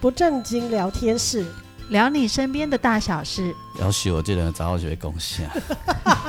[0.00, 1.44] 不正经聊天室，
[1.90, 3.54] 聊你身边的大小事。
[3.78, 5.48] 要许我这人早学贡献。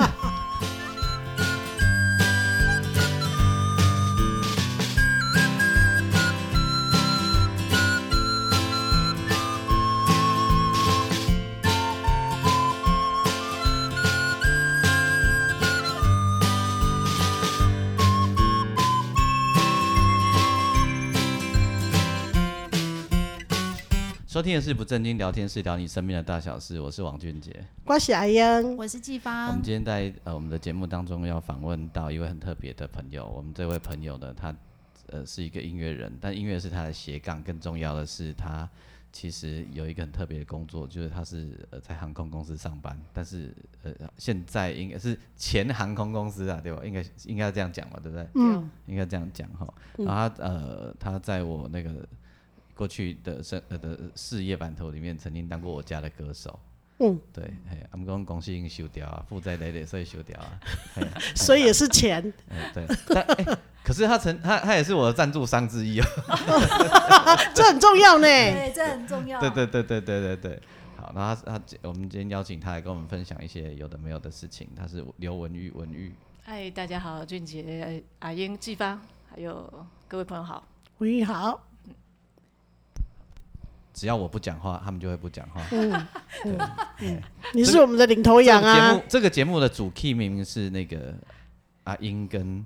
[24.42, 26.82] 收听的是不正经聊天室，聊你身边的大小事。
[26.82, 29.50] 我是王俊杰，我是阿英，我是季芳。
[29.50, 33.24] 我们今天在呃我们的节目当中要访问到一位很特别的朋友。
[33.28, 34.52] 我们这位朋友呢，他
[35.12, 37.40] 呃是一个音乐人，但音乐是他的斜杠。
[37.44, 38.68] 更重要的是，他
[39.12, 46.82] 其实有一个很特别的工作，就是他是呃在航空公司上班，但是呃现在应该是前航空公司啊，对吧？
[46.84, 48.28] 应该应该这样讲吧，对不对？
[48.34, 49.72] 嗯，应该这样讲哈。
[49.98, 51.92] 然后他呃他在我那个。
[52.76, 56.60] 过去的生呃的事业版图里面，曾经当过我家的歌手。
[57.04, 60.60] 嗯，对，哎，我们公公司已经收掉啊，负债累累，所以修掉啊。
[61.36, 62.22] 所以也是钱。
[62.50, 62.86] 嗯， 对。
[63.08, 66.06] 但哎，可是他曾他他也是我的赞助商之一哦。
[67.56, 68.28] 这很重要呢。
[68.28, 69.40] 对，这很重要。
[69.40, 70.62] 对对对对对对对。
[70.96, 74.70] 好，那他他我们今天邀请他来跟我们分享一些有的没有的事情。
[74.76, 76.14] 他是刘文玉，文玉。
[76.44, 80.68] 嗨，大家好，俊杰、阿英、季芳，还有各位朋友好。
[81.00, 81.71] 文玉好。
[83.94, 85.62] 只要我不讲话，他们就会不讲话。
[85.72, 85.92] 嗯，
[86.44, 86.58] 对，
[87.02, 87.22] 嗯，
[87.54, 88.76] 你是我们的领头羊啊。
[88.76, 91.14] 节目这个节目的主 key 明明是那个
[91.84, 92.66] 阿英跟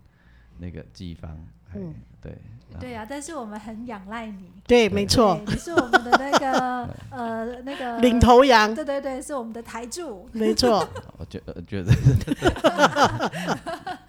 [0.57, 1.37] 那个季芳。
[1.73, 2.37] 嗯，对。
[2.77, 4.51] 对啊，但是我们很仰赖你。
[4.67, 5.39] 对，没错。
[5.47, 8.75] 你是我们的那个 呃那个领头羊。
[8.75, 10.27] 对对对，是我们的台柱。
[10.33, 10.85] 没错。
[11.17, 11.93] 我觉得觉得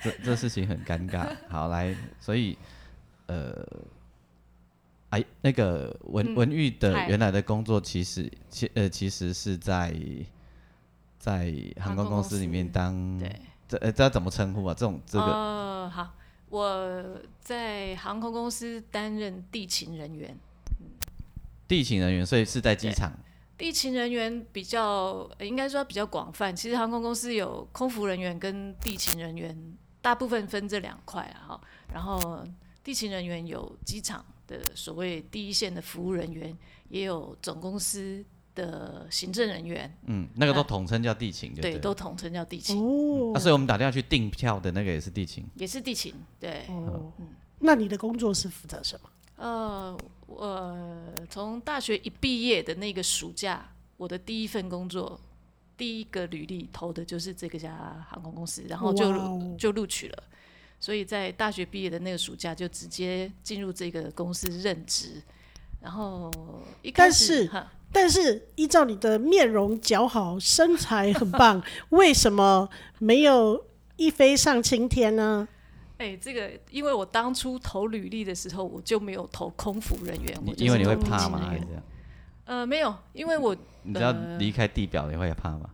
[0.03, 1.25] 这这事情很尴尬。
[1.49, 2.59] 好，来，所以
[3.27, 3.65] 呃。
[5.17, 9.97] 哎，那个文文玉的原来的工作其实其呃其实是在
[11.19, 14.75] 在航空公司里面当对这呃这要怎么称呼啊？
[14.75, 16.15] 这种这个呃好，
[16.51, 20.37] 我在航空公司担任地勤人员。
[21.67, 23.11] 地勤人员，所以是在机场。
[23.57, 31.61] 地勤人员比较应该说比较广泛，其实航空公司有空服人员跟地勤人员，大部分分这两块啊哈。
[31.93, 32.45] 然后
[32.85, 34.23] 地勤人员有机场。
[34.47, 36.57] 的所谓第一线的服务人员，
[36.89, 38.25] 也有总公司
[38.55, 42.79] 的行政人员，嗯，那个都统称叫地勤，对，对，都统称叫地勤。
[42.79, 46.65] 哦，那、嗯啊、所以我们打电话去订票的那个也是地勤，也是地勤，对。
[46.69, 49.11] 哦，嗯，那你的工作是负责什么？
[49.37, 50.75] 呃，我
[51.29, 53.69] 从大学一毕业的那个暑假，
[53.99, 55.21] 我的第一份工作，
[55.77, 60.23] 第一个履历投的就是这个家航空公司，然后就、哦、就录取了。
[60.79, 65.23] 所以在大学毕业的那个暑假，就直接进入这个公司任职。
[65.83, 66.31] 然后
[66.83, 67.49] 一开始，
[67.93, 73.65] 但是，但是依照你的面容姣好，身材很棒， 为什么没有
[73.97, 75.47] 一飞上青天呢？
[75.99, 81.41] 哎、欸，这个因为我当初投履历的时候，我就没有投空服人员，我因为你会怕吗？
[81.49, 81.83] 还是这样？
[82.45, 85.71] 呃，没有，因为我你知道离开地表你会怕吗？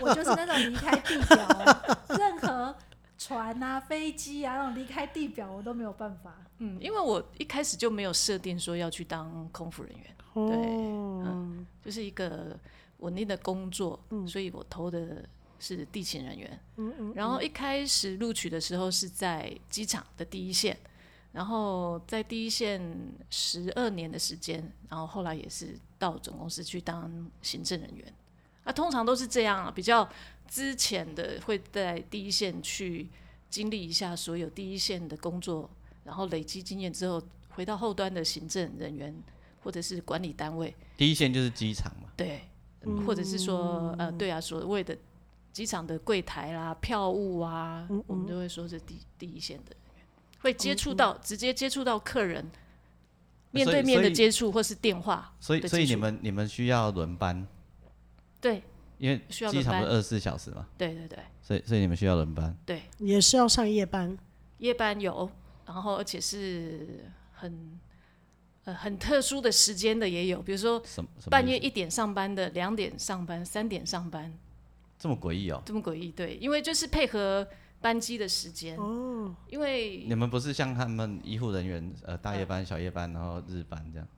[0.00, 1.76] 我就是那种离开地表，
[2.16, 2.74] 任何。
[3.18, 6.32] 船啊，飞机啊，那种离开地表我都没有办法。
[6.58, 12.56] 嗯，因为我一开始就没有设定说要去当空服人员，对，嗯，就是一个
[12.98, 16.60] 稳定的工作，嗯，所以我投的是地勤人员。
[16.76, 17.12] 嗯嗯。
[17.16, 20.78] 然后一开始录取的时候是在机场的第一线，
[21.32, 22.80] 然后在第一线
[23.30, 28.14] 十二年的时间，然后后来也是到总公司去当行政人员。
[28.62, 30.08] 啊，通常都是这样啊，比较。
[30.48, 33.08] 之前的会在第一线去
[33.50, 35.68] 经历一下所有第一线的工作，
[36.04, 39.14] 然后累积经验之后，回到后端的行政人员
[39.62, 40.74] 或者是管理单位。
[40.96, 42.08] 第一线就是机场嘛？
[42.16, 42.40] 对，
[42.82, 44.96] 嗯、或者是说呃，对啊，所谓的
[45.52, 50.04] 机场的柜台啦、票务啊，嗯嗯我们都会说是第第一线的人员，
[50.40, 52.50] 会接触到、嗯、直接接触到客人，
[53.50, 55.34] 面对面的接触或是电话。
[55.40, 57.46] 所以，所以你们你们需要轮班？
[58.40, 58.62] 对。
[58.98, 60.66] 因为机场不是二十四小时嘛？
[60.76, 61.18] 对对对。
[61.40, 62.54] 所以所以你们需要轮班？
[62.66, 64.16] 对，也是要上夜班。
[64.58, 65.30] 夜班有，
[65.66, 67.78] 然后而且是很
[68.64, 70.82] 呃很特殊的时间的也有，比如说
[71.30, 74.32] 半夜一点上班的，两点上班，三点上班。
[74.98, 75.62] 这么诡异哦？
[75.64, 77.46] 这么诡异，对，因为就是配合
[77.80, 78.76] 班机的时间。
[78.76, 79.34] 哦。
[79.48, 84.08] 因为你们不是像他们医护人员呃大夜班、小夜班，然后日班这样？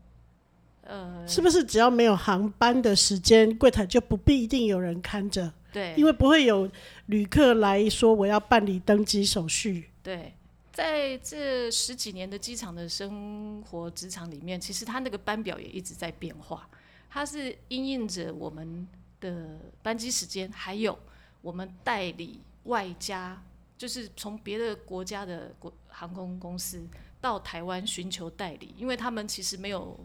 [0.83, 5.53] 呃，是不是只要没有航班的时间，柜台就不必一定有人看着？
[5.73, 6.69] 对，因为不会有
[7.07, 9.89] 旅客来说我要办理登机手续。
[10.03, 10.35] 对，
[10.73, 16.69] 在这十几年的机场的生活职场里面，其实他那个班表也一直在变化。
[17.09, 18.87] 它是因应着我们
[19.21, 20.99] 的班机时间，还有
[21.41, 23.41] 我们代理外加，
[23.77, 26.81] 就是从别的国家的国航空公司
[27.21, 29.99] 到台湾寻求代理，因为他们其实没有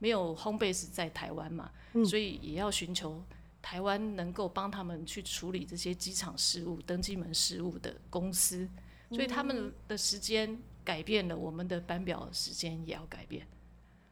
[0.00, 3.22] 没有 home base 在台湾嘛，嗯，所以也要寻求
[3.62, 8.68] 台湾能够帮他们去处理这些机场事务、登机门事务的公司。
[9.12, 13.44] 所以他们的时间改变了，我们的班表时间也要改变。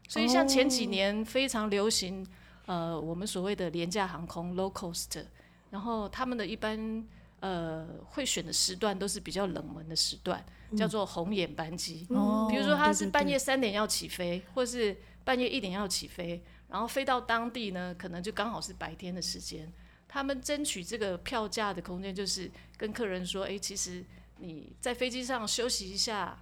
[0.09, 2.25] 所以像前几年非常流行，
[2.65, 5.23] 呃，我们所谓的廉价航空 （low cost），
[5.69, 7.07] 然后他们的一般
[7.39, 10.43] 呃会选的时段都是比较冷门的时段，
[10.75, 12.05] 叫做红眼班机。
[12.49, 14.97] 比如说他是半夜三点要起飞，或是
[15.29, 19.71] 半夜一点要起飞，然后飞到当地呢，可能就刚好是白天的时间。
[20.07, 24.03] 他们争取这个票价的空间，就是跟客人说：“哎，其实。”
[24.41, 26.41] 你在飞机上休息一下，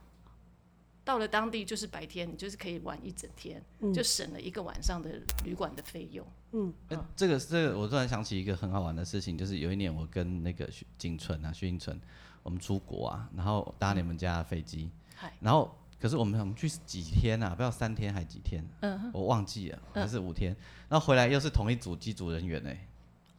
[1.03, 6.23] 到了当地就是白天，你就是可以玩一整天，嗯、就省了一个晚上的旅馆的费用。
[6.51, 10.69] 嗯，欸、这个这个，我突然想起一个很好玩的事情，就是有一年我跟那个
[10.99, 11.99] 景纯啊，徐景纯，
[12.43, 14.91] 我们出国啊，然后搭你们家的飞机，
[15.23, 17.49] 嗯，然后可是我们我们去几天啊？
[17.49, 18.63] 不知道三天还几天？
[18.81, 20.57] 嗯，我忘记了，还是五天，嗯。
[20.89, 22.87] 然后回来又是同一组机组人员呢，欸。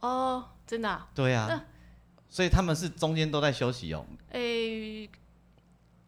[0.01, 1.09] 哦，真的，啊？
[1.15, 1.65] 对啊。
[2.27, 4.05] 所以他们是中间都在休息哦。
[4.31, 5.09] 诶、欸，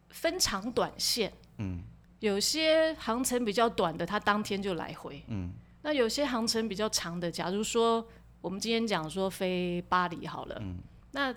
[0.09, 1.31] 分长短线。
[1.57, 1.83] 嗯。
[2.19, 5.23] 有些航程比较短的，他当天就来回。
[5.27, 5.51] 嗯。
[5.81, 8.05] 那有些航程比较长的，假如说
[8.41, 10.57] 我们今天讲说飞巴黎好了。
[10.61, 10.77] 嗯。
[11.11, 11.33] 那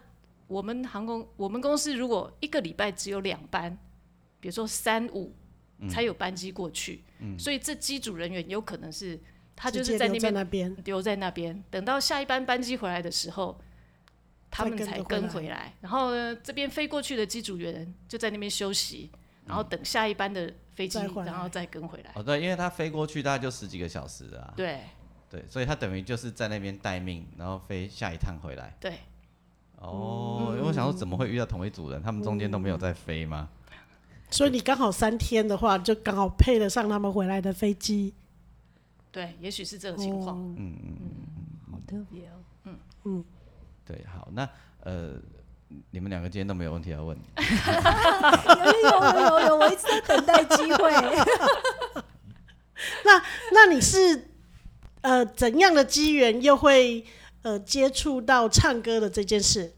[0.47, 3.79] 我们航空，我们公司如果一个礼拜只有两班，
[4.45, 5.35] 比如说三五
[5.89, 7.03] 才有班机过去。
[7.21, 7.39] 嗯。
[7.39, 9.19] 所以这机组人员有可能是
[9.57, 13.59] 他就是在那边留在那边，等到下一班班机回来的时候。
[14.57, 19.11] 他们才跟回来，然后呢，这边飞过去的机组员就在那边休息，
[19.47, 20.97] 然后等下一班的飞机，
[21.27, 22.13] 然后再跟回来。
[22.15, 24.55] 哦，对，因为他飞过去大概就十几个小时啊。
[24.57, 24.79] 对。
[25.29, 28.73] 对，所以他等于就是在那边待命，然后飞下一趟回来。
[28.79, 28.93] 对。
[29.79, 32.01] 哦，因为我想说怎么会遇到同一组人？
[32.01, 33.49] 他们中间都没有在飞吗？
[34.35, 38.13] 所以你刚好三天的话，就刚好配得上他们回来的飞机。
[39.13, 40.37] 对，也许是这种情况。
[40.37, 42.43] 嗯嗯嗯，好特别哦。
[42.65, 43.25] 嗯嗯。
[43.87, 44.43] 对，好，那
[44.81, 45.13] 呃，
[45.93, 47.17] 你们两个今天都没有问题要问？
[48.83, 50.91] 有有有有，我一直在等待机会。
[53.05, 53.23] 那
[53.53, 54.31] 那你是
[55.03, 57.05] 呃怎样的机缘，又会
[57.43, 59.73] 呃接触到唱歌的这件事？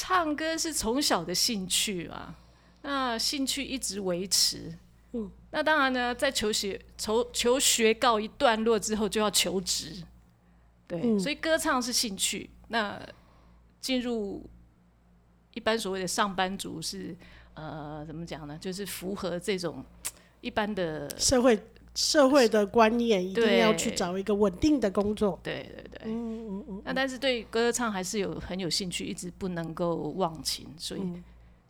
[0.00, 2.34] 嗯，唱歌是从小的兴趣啊，
[2.82, 4.74] 那兴趣一直维持。
[5.12, 10.02] 嗯，那当然呢，在求学求求学告一段落之后，就要求职。
[10.86, 12.48] 对、嗯，所以歌唱是兴趣。
[12.68, 13.00] 那
[13.80, 14.48] 进入
[15.54, 17.16] 一般所谓的上班族是
[17.54, 18.56] 呃，怎么讲呢？
[18.58, 19.84] 就是符合这种
[20.40, 21.60] 一般的社会
[21.94, 25.38] 社会的观念，一定要去找一个稳定的工作。
[25.42, 26.82] 对对对，嗯嗯嗯。
[26.84, 31.02] 那但是对歌唱还是有很有兴趣，一直不能够忘情，所以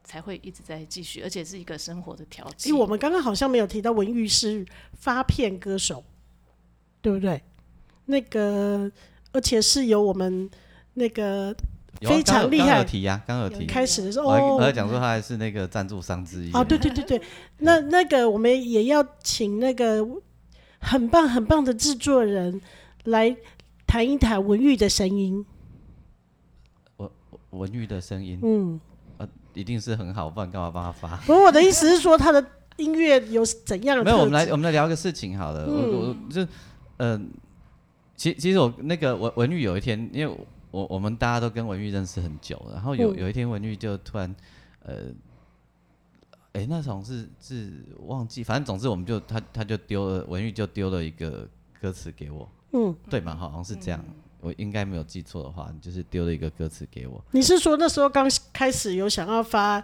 [0.04, 2.68] 才会一直在继续，而且是一个生活的调剂。
[2.68, 6.04] 因为我们刚刚好像没有提到文玉是发片歌手，
[7.00, 7.42] 对不对？
[8.06, 8.90] 那个。
[9.32, 10.50] 而且是由我们
[10.94, 11.54] 那个
[12.00, 13.66] 非常厉害，刚刚有提呀，刚有提。
[13.66, 16.52] 开始的时候，我还讲说他还是那个赞助商之一。
[16.52, 17.20] 哦，对对对对，
[17.58, 20.06] 那那个我们也要请那个
[20.78, 22.60] 很棒很棒的制作人
[23.04, 23.36] 来
[23.86, 25.44] 谈一谈文玉的声音。
[26.96, 27.10] 文
[27.50, 28.80] 文玉的声音，嗯，
[29.18, 31.16] 呃，一定是很好，不然干嘛帮他发？
[31.26, 32.44] 不是我的意思是说，他的
[32.76, 34.04] 音乐有怎样的？
[34.04, 36.48] 没有，我们来我们来聊个事情好了，嗯、我我就嗯。
[36.98, 37.20] 呃
[38.20, 40.36] 其其实我那个文文玉有一天，因为
[40.70, 44.34] 我我们大家都跟文玉认识很久，然后有有一天文玉就突然，
[44.82, 45.06] 呃，
[46.52, 51.48] 哎、欸，那种是是忘记，反正总之我们就他他就丢了文玉就丢了一个
[51.80, 57.24] 歌词给我，嗯，对嘛，好像是这样，嗯、我应该没有记错的话，就是丢了一个歌词给我。
[57.32, 59.82] 你是说那时候刚开始有想要发？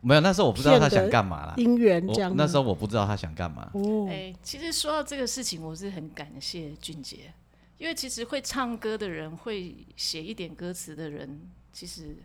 [0.00, 1.54] 没有，那时候我不知道他想干嘛啦。
[1.56, 3.68] 姻缘这样，那时候我不知道他想干嘛。
[3.74, 7.32] 哦，哎、欸，其实说到这个事情，我是很感谢俊杰。
[7.78, 11.40] 因为其实会唱歌的人，会写一点歌词的人，
[11.72, 12.16] 其实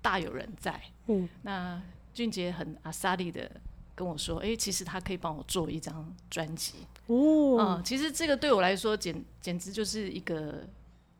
[0.00, 0.80] 大有人在。
[1.06, 1.80] 嗯，那
[2.12, 3.50] 俊杰很阿萨利的
[3.94, 6.74] 跟我说：“哎、欸，其实他可以帮我做一张专辑。”
[7.06, 10.66] 哦，嗯，其实这个对我来说简简直就是一个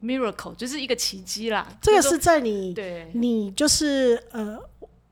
[0.02, 1.67] miracle，就是一个奇迹啦。
[1.81, 4.59] 这个是在你对，你就是呃，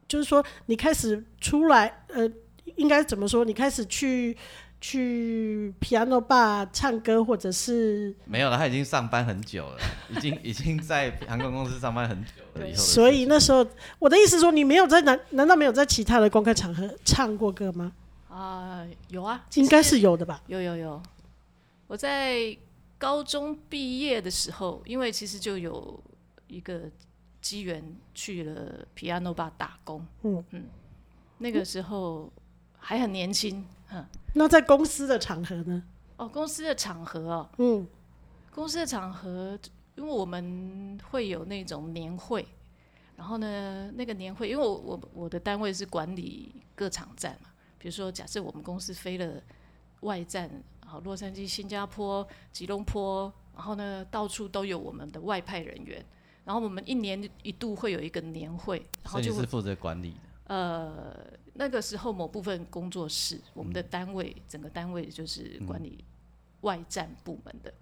[0.09, 2.29] 就是说你开始出来呃，
[2.76, 3.45] 应该怎么说？
[3.45, 4.37] 你开始去
[4.81, 12.67] 去 Piano Bar 唱歌，或者是没有了，他已经上班很久了， 已经已经在航空公司上班很久了。
[12.67, 13.67] 以后所以那时候，
[13.99, 17.93] 我的意思说，你没有在难难道没有在其他的公开场合唱过歌吗？
[18.29, 20.43] 啊、呃，有啊，应该是有的吧。
[20.47, 21.03] 有有有，
[21.87, 22.57] 我在
[22.97, 26.03] 高中毕业的时候，因为其实就有
[26.47, 26.83] 一个
[27.43, 27.85] 机缘
[28.15, 30.07] 去了 Piano Bar 打工。
[30.23, 30.65] 嗯嗯，
[31.39, 32.33] 那个时候
[32.79, 33.67] 还很年轻。
[33.93, 35.83] 嗯，那在公司的场合呢？
[36.17, 37.87] 哦，公司的场合哦，嗯，
[38.55, 39.59] 公司的场合，
[39.97, 42.47] 因为我们会有那种年会，
[43.17, 49.43] 然后呢，那个年会，因为我我我的单位是管理各场站嘛，比如说假设我们公司飞了
[50.01, 50.49] 外站，
[50.87, 56.05] 好，洛杉矶、新加坡、吉隆坡，然后呢，到处都有我们的外派人员，
[56.45, 61.39] 然后我们一年一度会有一个年会，然后就是负责管理的，呃。
[61.54, 66.04] 那个时候，某部分工作室，我们的单位，整个单位就是管理
[66.62, 67.73] 外站部门的，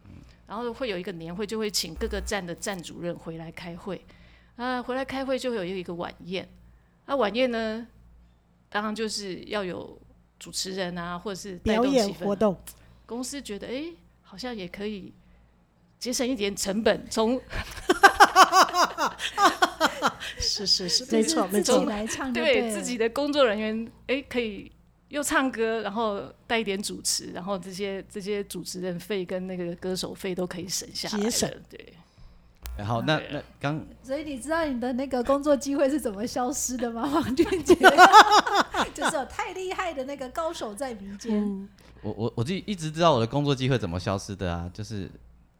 [0.46, 4.04] 然后会有一个年会，就会请各个站的站主任回来开会，
[4.56, 6.48] 啊，回来开会就会有一个晚宴，
[7.06, 7.86] 那晚宴呢，
[8.68, 10.00] 当然就是要有
[10.38, 12.58] 主持人啊，或者是带动气氛，表演活动，
[13.06, 13.84] 公司觉得哎，
[14.22, 15.12] 好像也可以
[15.98, 17.40] 节省一点成本，从。
[20.38, 24.70] 是是是，没错没错，来唱对，对自己的工作人员，哎、欸，可以
[25.08, 31.92] 又唱歌，然后带一点主持，然后这些这些主持人费跟那个歌手费都可以省下来，节省对。
[32.76, 37.02] 然后那那刚，所以你知道你的那个工作机会是怎么消失的吗？
[37.12, 37.74] 王俊杰，
[38.94, 41.42] 就是有太厉害的那个高手在民间。
[41.42, 41.68] 嗯、
[42.02, 45.10] 我我我就一直知道我的工作机会怎么消失的啊，就是。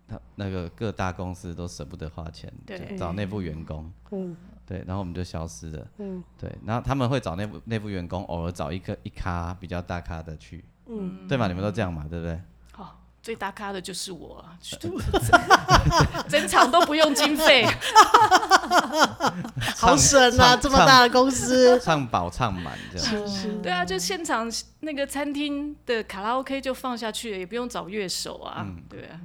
[0.09, 4.35] 他那个各大公司都舍不得花钱，对，找内部员工，嗯，
[4.67, 11.47] 对，然后我们就消失了，嗯，对，然后他们会找内部内部员工，偶尔找一个一咖比较大咖的去，嗯，对嘛？
[11.47, 12.41] 你们都这样嘛，对不对？
[13.29, 14.43] 最大咖的就是我，
[16.31, 17.67] 整场都不用经费，
[19.77, 20.57] 好省啊！
[20.57, 23.63] 这么大的公司，唱饱唱满这样。
[23.63, 28.65] 对啊，就现场那个餐厅的卡拉 OK 就放下去了，也不用找乐手啊。
[28.67, 29.21] 嗯对啊，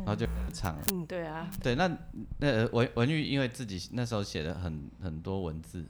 [0.00, 0.82] 然后就唱了。
[1.08, 1.90] 对啊，对，那
[2.38, 5.82] 那文文玉因为自己那时候写的很很多文字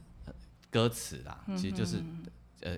[0.71, 2.01] 歌词啦，其实就是
[2.61, 2.77] 呃，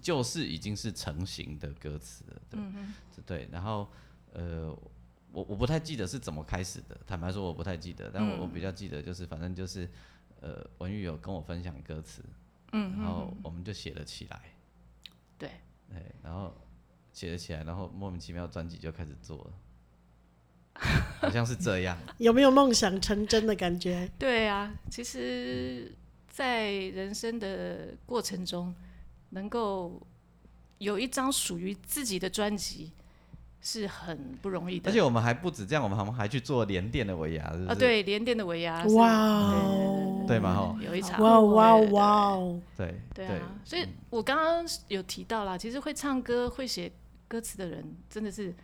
[0.00, 2.40] 就是已经是成型的歌词了。
[2.48, 2.60] 对，
[3.26, 3.88] 对，然后。
[4.32, 4.70] 呃，
[5.32, 9.88] 我我不太记得是怎么开始的，坦白说我不太记得，但我我比较记得就是反正就是，
[10.40, 12.22] 呃，文玉有跟我分享歌词，
[12.72, 14.40] 嗯，然后我们就写了起来，
[15.38, 15.50] 对，
[15.88, 16.54] 对，然后
[17.12, 19.52] 写了起来，然后莫名其妙专辑就开始做了，
[21.20, 24.10] 好像是这样， 有没有梦想成真的感觉？
[24.18, 25.94] 对啊，其实，
[26.28, 28.74] 在人生的过程中，
[29.30, 30.00] 能够
[30.78, 32.92] 有一张属于自己的专辑。
[33.60, 37.68] 是很不容易的，而且我们还不止这样，我们还还去做连电的尾牙，是不是？
[37.70, 39.52] 啊，对，连电的尾牙，哇，
[40.26, 40.54] 对吗？
[40.54, 42.38] 哈，有一场，哇哇哇，
[42.76, 46.90] 对对啊，所以我刚刚有提到啦，其实会唱歌、会写
[47.26, 48.54] 歌词的人真的是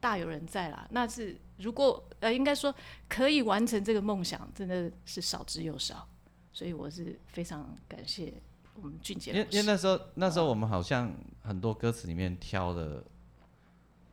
[0.00, 0.88] 大有人在啦。
[0.90, 2.74] 那是如果呃，应该说
[3.08, 6.08] 可以完成这个梦想，真的是少之又少。
[6.50, 8.32] 所以我是非常感谢
[8.74, 11.12] 我们俊杰，因为因为那时候那时候我们好像
[11.42, 13.04] 很多歌词里面挑了。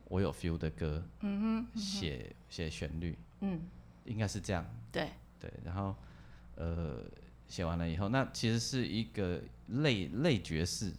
[0.08, 3.60] 我有 feel 的歌，嗯哼，写写旋律，嗯，
[4.04, 5.10] 应该是这样，对。
[5.38, 5.94] 对，然后
[6.54, 7.04] 呃
[7.48, 10.92] 写完了以后，那其实是一个类类爵士，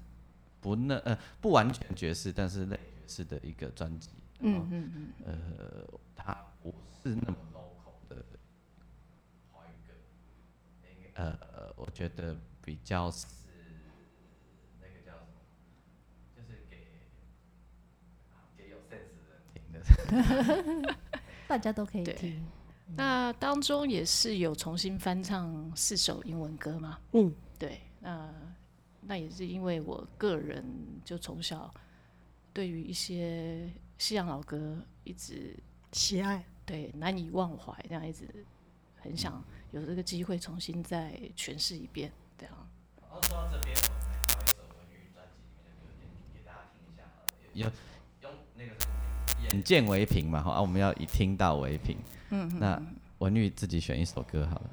[0.62, 4.10] 不那呃不完全爵士，但是类爵士的一个专辑，
[4.40, 8.24] 嗯嗯嗯，呃，它不是那么 local 的
[9.52, 9.94] 华语歌，
[11.16, 13.12] 呃，我觉得比较。
[21.48, 22.46] 大家都可以听。
[22.96, 27.00] 那当中也是有重新翻唱四首英文歌吗？
[27.12, 27.82] 嗯，对。
[28.00, 28.34] 那
[29.02, 30.64] 那也是因为我个人
[31.04, 31.74] 就从小
[32.54, 35.56] 对于一些西洋老歌一直
[35.92, 38.28] 喜爱，对，难以忘怀，这样一直
[38.96, 42.70] 很想有这个机会重新再诠释一遍，这样。
[43.02, 46.88] 然后说到这边，我们来挑一首文玉专辑里面的歌，给大家听
[47.54, 47.72] 一下。
[49.54, 51.98] 眼见为凭嘛，好，我们要以听到为凭。
[52.32, 52.82] 嗯，那
[53.20, 54.70] 文玉自己选一首歌好了。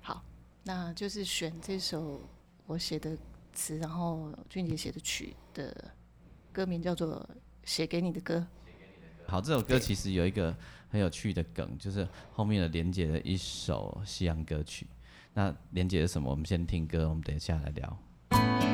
[0.00, 0.22] 好，
[0.62, 2.20] 那就是选这首
[2.66, 3.16] 我写的
[3.52, 5.92] 词，然后俊杰写的曲的
[6.52, 7.16] 歌名叫做
[7.64, 8.36] 《写给你的歌》。
[9.26, 10.54] 好，这首歌其实有一个
[10.88, 14.86] 很有趣的梗，就是后面的连接的一首西洋歌曲。
[15.34, 16.30] 那连接是什么？
[16.30, 18.69] 我们先听歌，我们等一下来聊。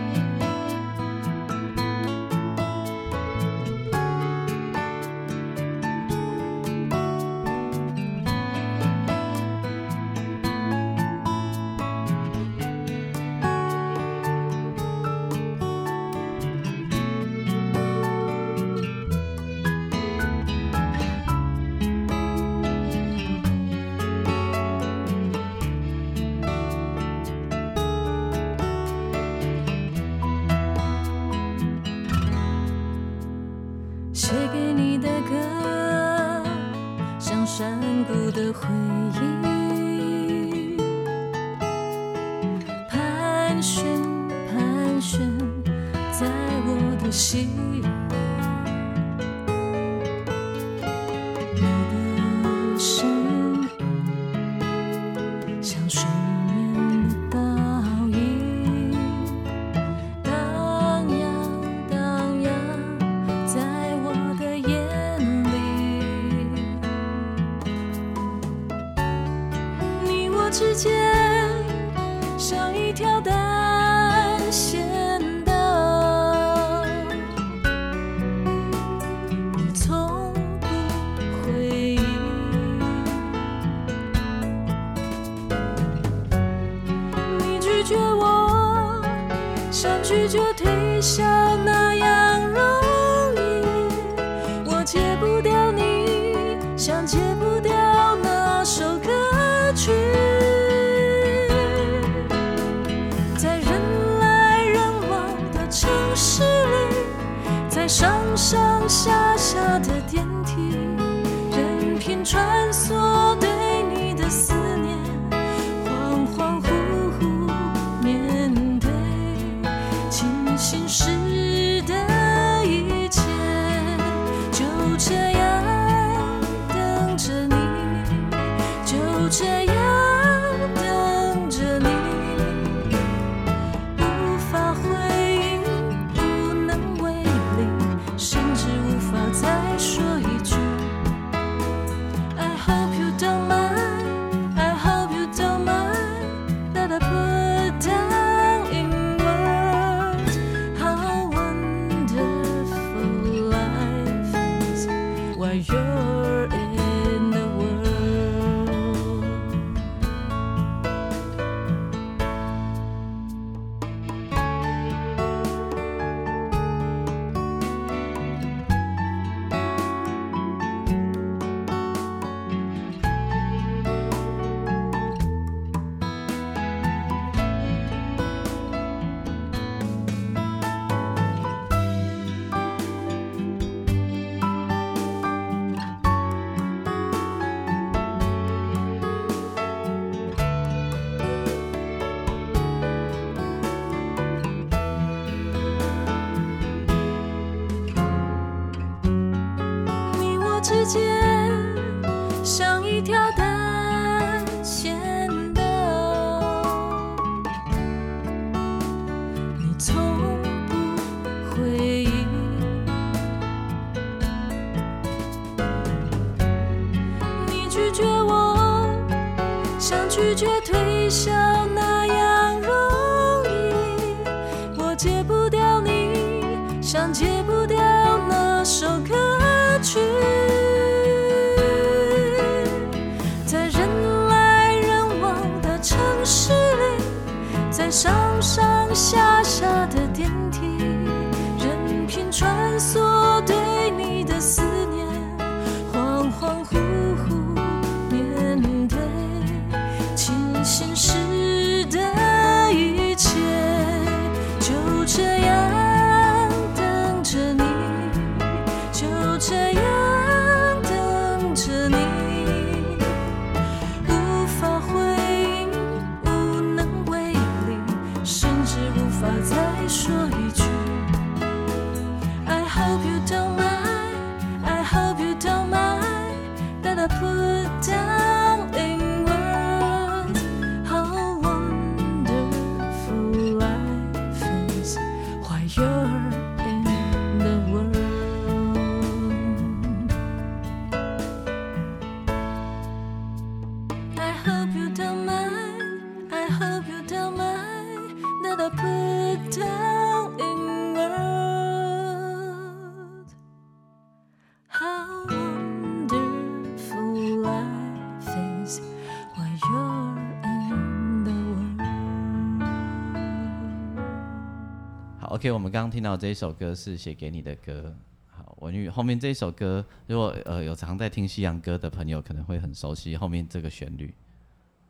[315.47, 317.95] OK，我们刚刚听到这一首歌是写给你的歌。
[318.27, 324.13] 好，文玉后面这一首歌，如果呃有常在听西洋歌的朋友，可能会很熟悉后面这个旋律。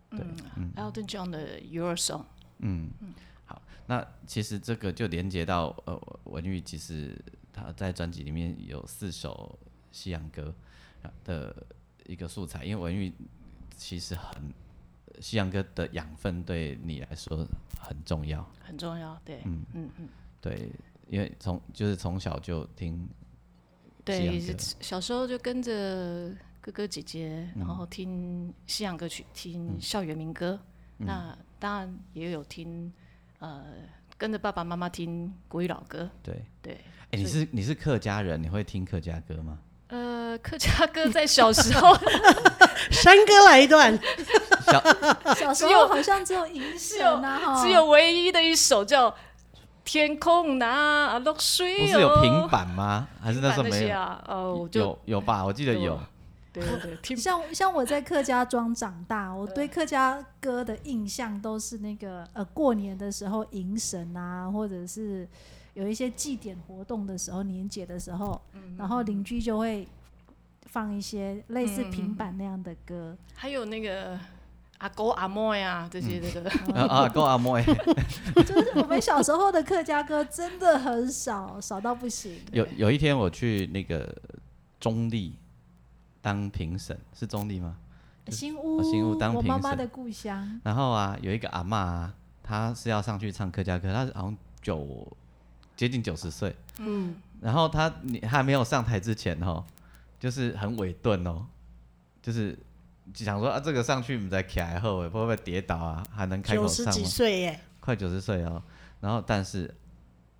[0.09, 0.21] 对，
[0.57, 2.25] 嗯，Elton John 的 Your Song。
[2.61, 2.89] 嗯，
[3.45, 9.59] 好，那其实这个就连接到呃文玉，其实他在专辑里面有四首
[9.93, 10.55] 西洋歌
[11.25, 11.55] 的
[12.07, 13.13] 一个素材，因为文玉
[13.77, 14.51] 其实很
[15.21, 17.47] 西洋歌的养分对你来说
[17.79, 19.63] 很重要，很重要，对，嗯。
[19.75, 20.09] 嗯嗯，
[20.49, 20.71] 对，
[21.09, 23.09] 因为从就是从小就听，
[24.05, 24.41] 对，
[24.81, 26.31] 小时候就跟着
[26.61, 30.59] 哥哥姐姐，然后听西洋歌曲，听校园民歌，
[30.99, 32.93] 嗯、那当然也有听，
[33.41, 33.65] 呃，
[34.17, 36.75] 跟着爸爸妈妈听国语老歌，对对。
[36.75, 39.59] 哎、欸，你是你是客家人，你会听客家歌吗？
[39.89, 41.95] 呃，客家歌在小时候，
[42.91, 43.97] 山歌来一段。
[44.67, 44.83] 小
[45.35, 49.11] 小时候好像只有一首啊，只有唯一的一首叫
[49.87, 51.79] 《天空那落水》。
[51.81, 53.09] 不是有平板吗？
[53.23, 53.97] 还是那时候没有？
[53.99, 55.43] 啊、呃，有有吧？
[55.45, 55.99] 我记得有。
[56.53, 65.29] 对对对， 像像我在客家庄长大，我对客家歌的印象都是那个呃，过年的时候迎神啊，或者是
[65.75, 68.41] 有一些祭典活动的时候，年节的时候，
[68.77, 69.87] 然后邻居就会
[70.65, 74.19] 放一些类似平板那样的歌，嗯、还有那个。
[74.79, 76.51] 阿哥阿妹啊，这些这个
[76.87, 77.65] 阿哥阿妹，
[78.37, 82.39] 就是我们小时候的客家歌真的很少， 少到不行。
[82.53, 84.15] 有有一天我去那个
[84.79, 85.35] 中立
[86.21, 87.77] 当评审，是中立吗？
[88.29, 90.61] 新屋，新屋当评审，我妈妈的故乡。
[90.63, 92.13] 然后啊，有一个阿嬷啊，
[92.43, 95.17] 她是要上去唱客家歌，她好像九
[95.75, 99.65] 接近九十岁，嗯，然后她你还没有上台之前哦，
[100.21, 101.47] 就是很委顿哦，
[102.21, 102.59] 就是。
[103.15, 106.03] 想说啊，这个上去你再起来后，会不会跌倒啊？
[106.15, 106.93] 还能开口上吗？
[106.93, 108.63] 九十几岁耶，快九十岁哦。
[109.01, 109.73] 然后，但是，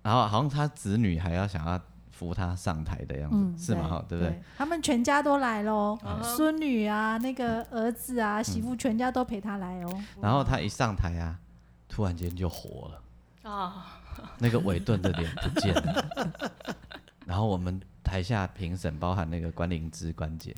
[0.01, 1.79] 然后好像他子女还要想要
[2.11, 4.03] 扶他上台的样子，嗯、是吗？
[4.09, 10.03] 对，对不对，他们全家都来喽，孙、嗯、女啊，那个儿子啊，媳妇全家都陪他来哦。
[10.21, 11.39] 然后他一上台啊，
[11.87, 14.01] 突然间就火了啊，
[14.39, 16.35] 那个伟顿的脸不见了。
[17.25, 20.53] 然后我们台下评审，包含那个关灵芝关姐，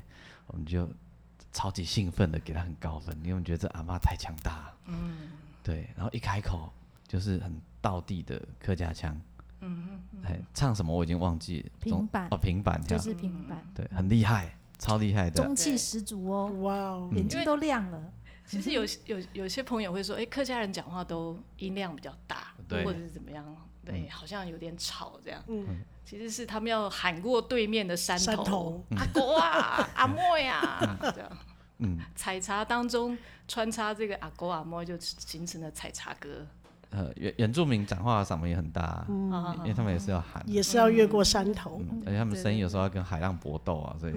[0.47, 0.87] 我们就。
[1.51, 4.77] 超级兴奋的给他很高分，因为我觉得这阿妈太强大了。
[4.87, 5.31] 嗯，
[5.63, 6.71] 对，然后一开口
[7.07, 9.19] 就是很道地的客家腔。
[9.61, 11.69] 嗯嗯，哎，唱什么我已经忘记了。
[11.81, 13.61] 平板哦，平板就是平板。
[13.73, 15.43] 对，很厉害，超厉害的。
[15.43, 18.13] 中气十足哦，哇哦，眼睛都亮了。
[18.45, 23.45] 其实有有有些朋友会说，哎，客家人讲话都音量比较大，或者是怎么样？
[23.83, 25.43] 对，好像有点吵这样。
[25.47, 25.81] 嗯。
[26.09, 28.85] 其实是他们要喊过对面的山头，山头。
[28.97, 31.29] 阿哥啊， 阿妹啊，这样。
[31.77, 33.15] 嗯，采茶当中
[33.47, 36.47] 穿插这个阿哥阿妹，就形成了采茶歌。
[36.89, 44.13] 呃，原原住民讲话嗓门也很大，嗯，因为他们也是要喊，也是要越过山头，而且他们声音有时候要跟海浪搏斗啊，所以，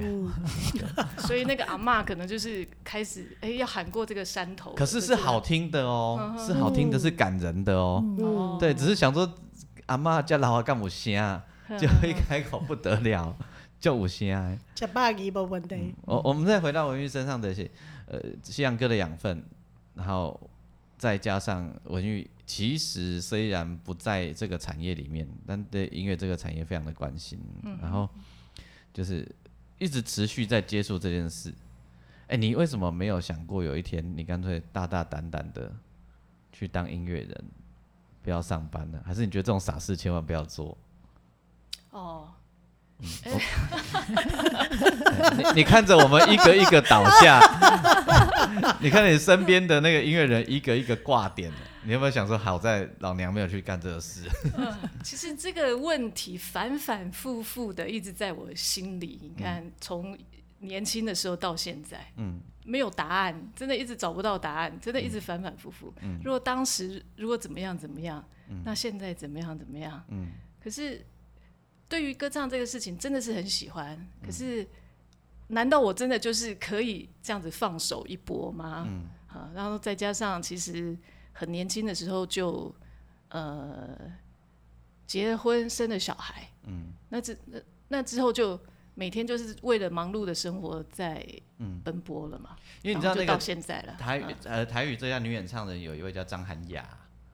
[1.27, 4.73] 所以那个阿嬷可能就是开始哎要喊过这个山头。
[4.73, 8.57] 可是是好听的哦，是好听的，是感人的哦。
[8.59, 9.31] 对，只是想说
[9.85, 11.43] 阿嬷叫老话干母声。
[11.81, 13.37] 就一开口不得了，
[13.81, 14.57] 就五星啊！
[14.75, 15.95] 吃饱鸡无问题。
[16.03, 17.71] 我我们再回到文玉身上的些
[18.07, 19.43] 呃西洋歌的养分，
[19.95, 20.39] 然后
[20.97, 27.39] 再加上文玉，其实虽然不在这个产业里面，但对音乐这个产业非常的关心，
[27.81, 28.09] 然后
[28.93, 29.27] 就是
[29.79, 31.53] 一直持续在接触这件事。
[32.29, 35.73] 哎、欸，你为什么没有想过有一天你干脆大大胆胆的
[36.53, 37.45] 去当音乐人，
[38.23, 39.03] 不要上班呢？
[39.05, 40.79] 还是你觉得这种傻事千万不要做？
[41.93, 42.29] 哦，
[42.99, 43.09] 你
[45.61, 47.39] 你看着我们一个一个倒下，
[48.81, 51.53] 你看你身边的那个音乐人一个一个挂点，
[51.85, 54.23] 你有没有想说，好在老娘没有去干这个事？
[54.57, 54.75] 嗯、
[55.05, 59.19] 其实这个问题反反复复的一直在我心里。
[59.23, 60.17] 你看，从
[60.61, 65.93] 年轻的时候到现在，嗯，没有答案，真的一直找不到答案，真的一直反反复复。
[66.01, 70.03] 嗯，如果当时如果怎么样怎么样，嗯、那现在怎么样怎么样？
[70.09, 70.29] 嗯，
[70.63, 71.05] 可是。
[71.93, 74.09] 对于歌唱这个事情，真的是很喜欢。
[74.25, 74.67] 可是，
[75.49, 78.87] 难道我真的就是可以这样子放手一搏吗？
[78.89, 80.97] 嗯，好，然后再加上其实
[81.35, 82.75] 很年轻的时候就
[83.29, 83.95] 呃
[85.07, 88.59] 结了婚，生了小孩，嗯，那之那那之后就
[88.95, 91.23] 每天就是为了忙碌的生活在
[91.85, 92.57] 奔波了嘛。
[92.81, 96.89] 因为你知道那个到现在了，台语呃台语最佳女演唱人有一位叫张涵雅。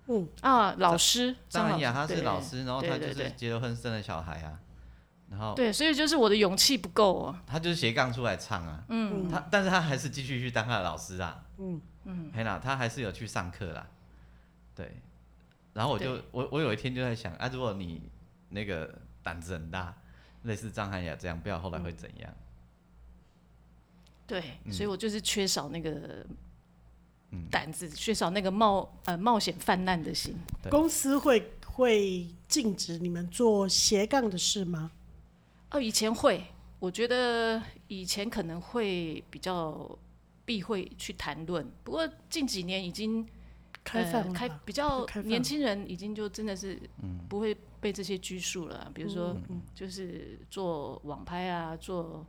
[0.08, 0.28] 嗯。
[0.40, 4.58] 啊，老师张涵雅，她是老师，然后她就是结了婚生了小孩啊，
[5.30, 7.42] 然后对，所以就是我的勇气不够啊。
[7.46, 11.80] 她就是斜杠出来唱啊，嗯，她但是她还是继续去当她的老师啊，嗯。
[12.04, 13.86] 嗯，嘿啦，她还是有去上课啦，
[14.74, 15.00] 对，
[15.74, 18.10] 然后我就我我有一天就在想啊，如果你
[18.48, 19.94] 那个胆子很大，
[20.44, 22.34] 类似张涵雅这样，不知道后来会怎样？
[24.26, 26.24] 对，所以我就是缺少那个。
[27.50, 30.34] 胆子缺少那个冒呃冒险犯难的心。
[30.70, 34.90] 公司会会禁止你们做斜杠的事吗？
[35.70, 36.44] 哦，以前会，
[36.78, 39.98] 我觉得以前可能会比较
[40.44, 41.66] 避讳去谈论。
[41.84, 43.26] 不过近几年已经
[43.84, 46.80] 开放了，开比较年轻人已经就真的是
[47.28, 48.90] 不会被这些拘束了。
[48.94, 49.36] 比如说，
[49.74, 52.26] 就是做网拍啊，做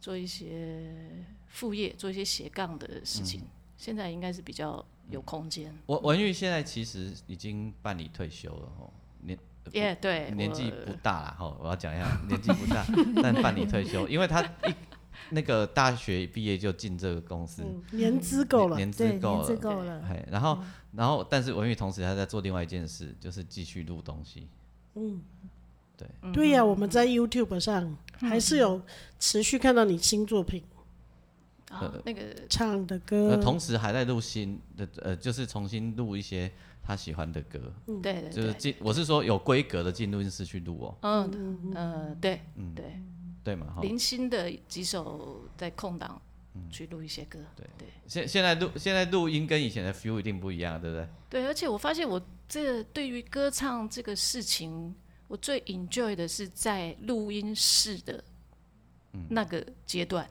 [0.00, 3.42] 做一些副业，做一些斜杠的事情，
[3.76, 5.72] 现在应该是比较有空间。
[5.86, 9.38] 文文玉现在其实已经办理退休了哦，年
[9.72, 11.56] 也、yeah, 对，年纪不大了哈。
[11.60, 12.84] 我要讲一下，年纪不大，
[13.22, 14.74] 但办理退休，因为他一。
[15.30, 20.00] 那个大学毕业就进这个公司，嗯、年资够了，年资够了，够了。
[20.30, 20.58] 然后，
[20.92, 24.46] 然后，但是文玉同时他在做另外一件事，就是继续录东西。
[24.94, 25.20] 嗯，
[25.96, 28.80] 对，对呀、啊，我们在 YouTube 上还是有
[29.18, 30.62] 持续看到你新作品。
[31.70, 36.50] 啊、嗯，那个唱的歌，同时还在录新的，呃，就是重新录一些
[36.82, 37.58] 他喜欢的歌。
[37.86, 40.98] 嗯，对，就是进，我是说有规格的进录音室去录哦。
[41.02, 42.16] 嗯。
[42.20, 42.74] 对，嗯。
[42.74, 43.00] 对。
[43.42, 46.20] 对嘛，零星的几首在空档
[46.68, 47.38] 去录一些歌。
[47.54, 47.64] 对。
[47.78, 51.08] 对，现现在录现在录音跟以前的 feel 一定不一样，对不对？
[51.30, 54.92] 对，而且我发现我这对于歌唱这个事情，
[55.28, 58.22] 我最 enjoy 的是在录音室的
[59.28, 60.28] 那个阶段，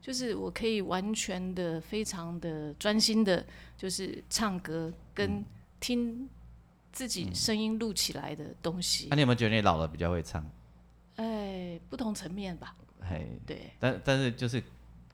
[0.00, 3.44] 就是我可以完全的、非常的专心的，
[3.76, 5.44] 就是唱歌跟
[5.78, 6.28] 听
[6.92, 9.08] 自己声音录起来的东西。
[9.10, 10.44] 那你有没有觉得你老了比较会唱？
[11.16, 12.74] 哎，不同层面吧。
[13.00, 14.62] 哎，对，但但是就是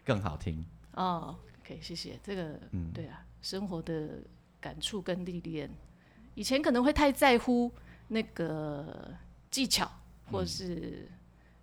[0.04, 0.64] 更好听。
[0.94, 2.18] 哦可以谢谢。
[2.22, 4.20] 这个，嗯，对啊，生活的
[4.60, 5.68] 感触跟历练，
[6.36, 7.72] 以前可能会太在乎
[8.06, 9.12] 那个
[9.50, 9.90] 技巧，
[10.30, 11.08] 或者是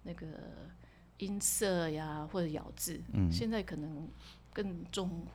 [0.03, 0.27] 那个
[1.23, 2.99] 音色呀，或者咬字。
[3.13, 4.07] 嗯，现在可能
[4.51, 5.25] 更重。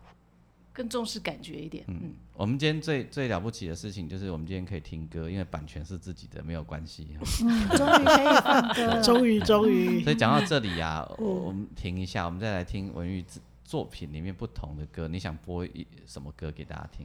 [0.71, 1.83] 更重视感觉一点。
[1.89, 7.09] 嗯，我们今天最最了不起的事情就是我们今天可以听歌，因为版权是自己的，没有关系。
[7.43, 10.05] 嗯，终于可以放歌， 终于终于。
[10.05, 13.25] 所以讲到这里呀，啊，我们停一下，我们再来听文玉
[13.65, 15.09] 作品里面不同的歌。
[15.09, 17.05] 你想播一什么歌给大家听？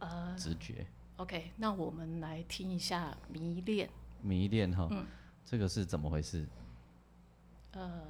[0.00, 0.84] 呃，直觉。
[1.18, 3.86] OK，那我们来听一下《迷恋》。
[4.20, 4.90] 迷恋哈，
[5.46, 6.44] 这个是怎么回事？
[7.74, 8.02] 呃，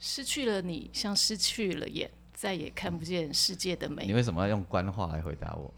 [0.00, 2.10] 失去了你，像失去了眼。
[2.32, 4.06] 再也看不见世界的美。
[4.06, 5.70] 你为什么要用官话来回答我？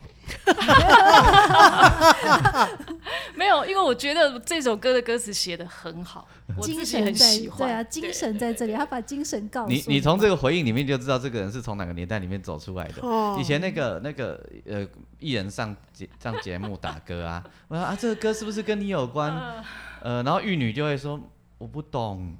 [3.34, 7.58] 没有，因为我觉得这首歌的歌词写的很好，我自己很喜欢。
[7.66, 9.82] 对啊，精神在这里，他把精神告诉你。
[9.88, 13.02] 你从这个回应里面就知道这个人是从哪个年代里面走出来的。
[13.02, 14.86] 哦、以前那个那个呃
[15.18, 19.64] 艺人上节上节目打歌啊，我说啊这个歌是不是跟你有关？
[20.00, 21.20] 呃，然后玉女就会说
[21.58, 22.36] 我不懂。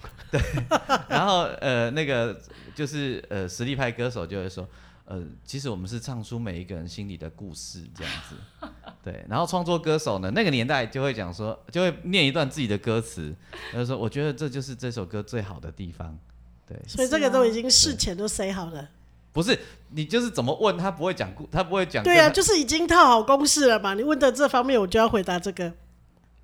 [0.30, 0.40] 对，
[1.08, 2.38] 然后呃那个。
[2.76, 4.68] 就是呃，实力派歌手就会说，
[5.06, 8.68] 呃，其实我们是唱出每一个人心里的故事这样子，
[9.02, 9.24] 对。
[9.30, 13.34] 然后创作歌手呢，那个年代就会讲说，就会念一段自己的歌词，
[13.72, 16.14] 就是说，我觉得这就是这首歌最好的地方，
[16.68, 16.78] 对。
[16.86, 18.90] 所以这个都已经事前都 say 好了。
[19.32, 22.04] 不是，你就是怎么问他不会讲故，他不会讲。
[22.04, 23.94] 对啊，就是已经套好公式了嘛。
[23.94, 25.72] 你问的这方面，我就要回答这个。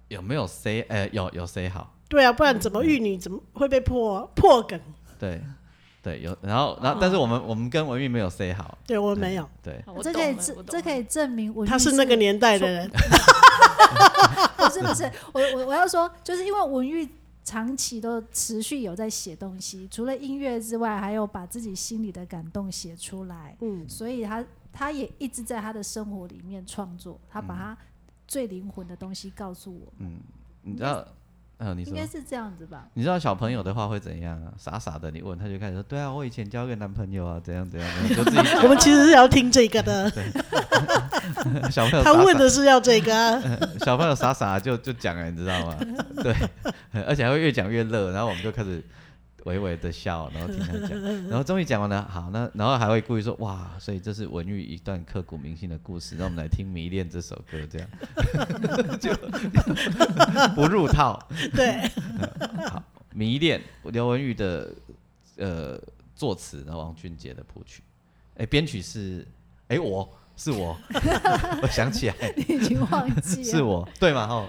[0.08, 0.80] 有没有 say？？
[0.88, 1.91] 呃，有有 say 好。
[2.12, 4.78] 对啊，不然怎么玉女怎么会被破破梗？
[5.18, 5.42] 对。
[6.02, 12.90] 对，有，然后，然后，但是我们、哦、我们跟文玉没有 say 好，对我们没有，对，这可以证这可以证明文玉他是那个年代的人，
[14.58, 17.08] 不是不是，我我我要说，就是因为文玉
[17.44, 27.78] 长期都持续有在写东西，除了音乐之外，还有把自己心里的感动写出来，嗯，所以他他也一直在他的生活里面创作，他把他
[28.26, 30.18] 最灵魂的东西告诉我，嗯，
[30.62, 31.06] 你知道。
[31.58, 32.86] 嗯，你说应该是这样子吧？
[32.94, 34.52] 你知道小朋友的话会怎样啊？
[34.58, 40.10] 傻傻的，你问他就开始说：“对啊，我以前交个男朋友啊，怎样怎样。”就自己 我们其实是要听这个的。
[41.70, 43.42] 小朋友他问的是要这个、啊。
[43.84, 45.76] 小朋友傻傻就就讲了，你知道吗？
[46.22, 46.34] 对，
[47.06, 48.82] 而且还会越讲越乐，然后我们就开始。
[49.44, 52.02] 微微的笑，然后听他讲， 然后终于讲完了。
[52.08, 57.88] 好，那然后还会故意说哇，所以这是文玉一段刻骨铭心的故事，让我们来听《迷恋》这首歌，这样。
[59.00, 59.12] 就
[60.54, 61.18] 不入套。
[61.54, 61.88] 对，
[62.68, 62.78] 好，
[63.10, 64.72] 《迷恋》刘文玉的
[65.36, 65.80] 呃
[66.14, 67.82] 作词，然后王俊杰的谱曲，
[68.36, 69.26] 哎，编曲是
[69.68, 70.78] 哎我是我，
[71.62, 74.26] 我想起来，你已经忘记了，是我对吗？
[74.30, 74.48] 哦，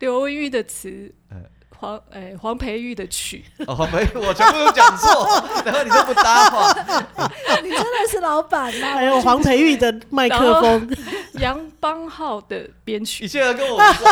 [0.00, 1.42] 刘文玉的词，呃
[1.78, 6.72] 黄哎、欸，黄培玉的曲 哦，黄培玉，我全部都讲错， 然后你都不搭话，
[7.62, 8.94] 你真的是老板呐！
[8.94, 10.96] 还有黄培玉的麦克风，
[11.34, 14.06] 杨邦浩的编曲，你现在跟我说，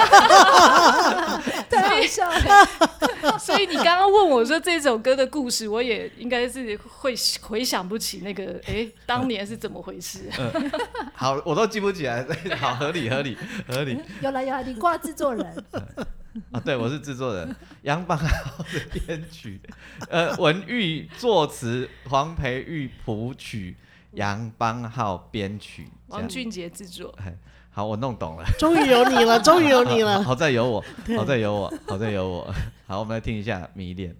[1.70, 3.38] 太好笑了。
[3.38, 10.70] 所以你刚刚问我说这首歌的故事，我也应该是会回想不起那个哎、欸，当年是怎么回事、嗯？
[11.14, 12.26] 好，我都记不起来，
[12.58, 13.98] 好合理合理合理。
[14.20, 15.64] 有了有了，你挂制作人。
[16.52, 19.60] 啊，对，我是制作人，杨邦浩的编曲，
[20.08, 23.76] 呃，文玉作词，黄培玉谱曲，
[24.12, 27.14] 杨邦浩编曲，王俊杰制作。
[27.74, 28.44] 好，我弄懂了。
[28.58, 30.22] 终于有你了，终于有你了。
[30.22, 30.84] 好在有我，
[31.16, 32.54] 好在有我，好在有我。
[32.86, 34.10] 好，我们来听一下《迷恋》。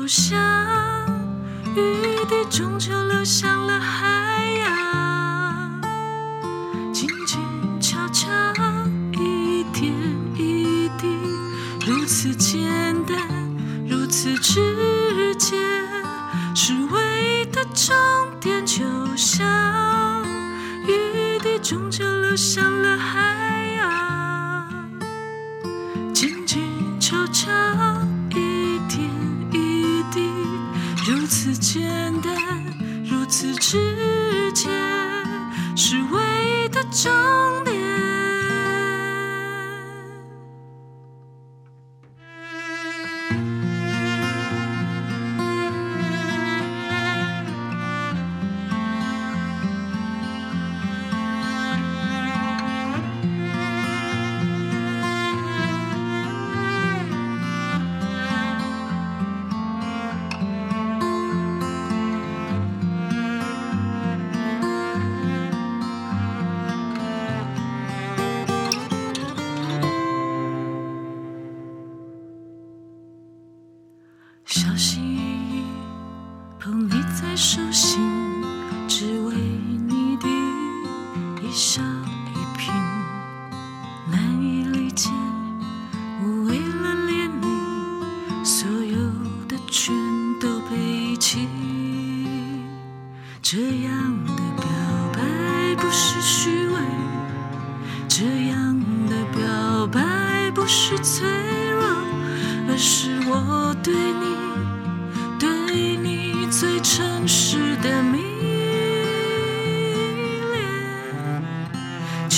[0.00, 1.06] 就像
[1.76, 4.19] 雨滴，终究流向了海。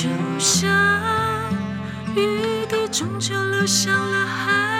[0.02, 0.68] 就像
[2.16, 4.71] 雨滴终究流向了海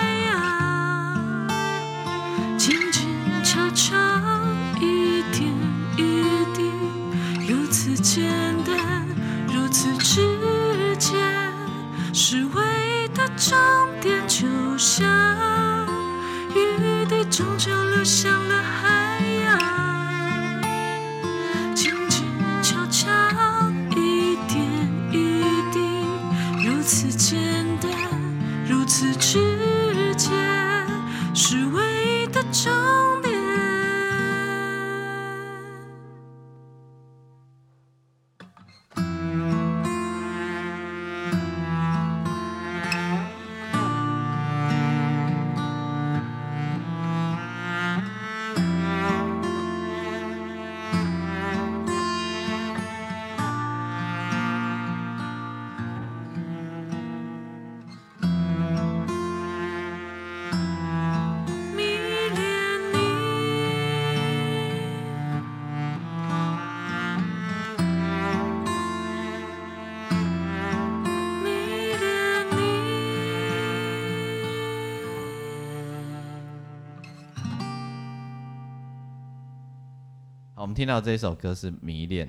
[80.83, 82.27] 听到这首歌是《迷恋》，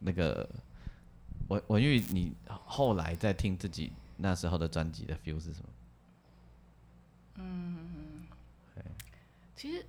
[0.00, 0.50] 那个
[1.46, 5.68] 文文玉，你后来在听自己那时候的专辑的 feel 是什么？
[7.36, 8.26] 嗯，
[9.54, 9.86] 其实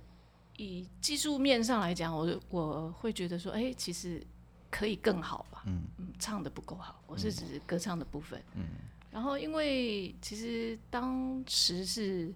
[0.56, 4.24] 以技术面上来讲，我我会觉得说，哎、欸，其实
[4.70, 5.64] 可以更好吧。
[5.66, 8.40] 嗯嗯，唱的不够好，我是指歌唱的部分。
[8.54, 8.66] 嗯，
[9.10, 12.32] 然后因为其实当时是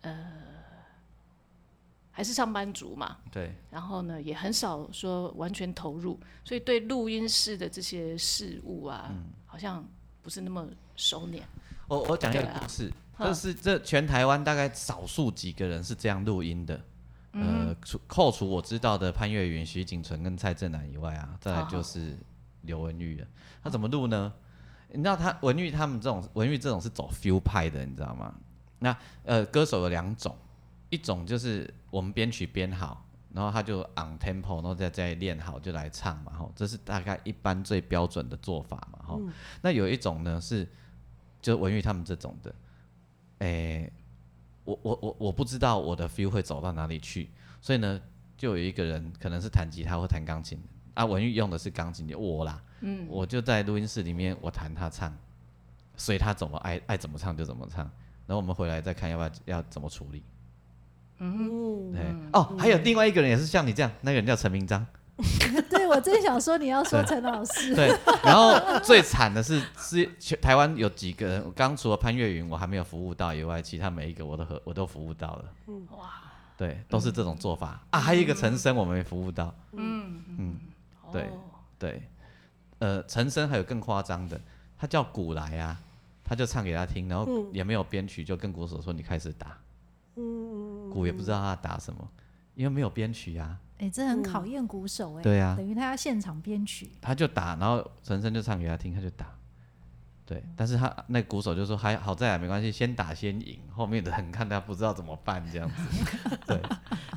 [0.00, 0.53] 呃
[2.16, 9.84] 还是上班族嘛，对，然后呢也很少说完全投入，所以对录音室的这些事物啊，嗯、好像
[10.22, 11.44] 不是那么熟练。
[11.88, 12.88] 我我讲一个故事，
[13.18, 16.80] 这、啊、是这全台湾大概少数几个人是这样录音的。
[17.32, 22.16] 呃，除扣除我知道的潘越云、徐锦纯跟蔡振南以外啊，再来就是
[22.60, 23.26] 刘文玉了。
[23.60, 24.32] 他怎么录呢？
[24.90, 28.32] 你知道他文玉他们这种文玉这种是走 feel 派的，你知道吗？
[28.78, 30.36] 那呃，歌手有两种，
[30.90, 39.22] 一种就是我们编曲编好，然后他就 on tempo，然后再再练好就来唱嘛，吼，这是大概一般最标准的做法嘛，吼。
[39.62, 40.68] 那有一种呢是，
[41.42, 42.54] 就文玉他们这种的，
[43.38, 43.46] 诶、
[43.82, 43.92] 欸。
[44.64, 47.28] 我我我我不知道我的 feel 会走到哪里去，
[47.60, 48.00] 所以呢，
[48.34, 50.58] 就有一个人可能是弹吉他或弹钢琴，
[50.94, 55.14] 啊，文玉用的是钢琴，就我啦，嗯，我就在录音室里面，我弹他唱，
[55.98, 57.84] 所以他怎么爱爱怎么唱就怎么唱，
[58.26, 60.22] 然后我们回来再看要不要要怎么处理，
[61.18, 62.02] 嗯，对，
[62.32, 64.84] 哦，还有另外一个人也是像你这样，那个人叫陈明章。
[65.70, 67.72] 对，我正想说你要说陈老师。
[67.76, 75.44] 对，然后最惨的是，是台湾有几个人，刚除了潘越云我还没有服务到以外，其他每一个我都和我都服务到了。
[75.68, 76.14] 嗯，哇，
[76.56, 78.00] 对，都是这种做法、嗯、啊。
[78.00, 79.54] 还有一个陈升我们没服务到。
[79.72, 80.56] 嗯嗯，
[81.12, 81.40] 对、哦、
[81.78, 82.02] 对，
[82.80, 84.40] 呃，陈升还有更夸张的，
[84.76, 85.78] 他叫鼓来啊，
[86.24, 89.56] 他就唱给他听，然后也没有编曲，就跟鼓手说你开始打。
[90.16, 92.08] 嗯，鼓也不知道他打什么，
[92.54, 93.58] 因为没有编曲啊。
[93.78, 95.22] 哎、欸，这很考验鼓手哎、欸。
[95.22, 96.90] 对啊，等于他要现场编曲。
[97.00, 99.34] 他就打，然后陈升就唱给他听，他就打。
[100.26, 105.74] 对，但是他那鼓手就说还好在啊，没关系，先打先赢，后面的人看他不知道怎么办这样子。
[106.46, 106.62] 对，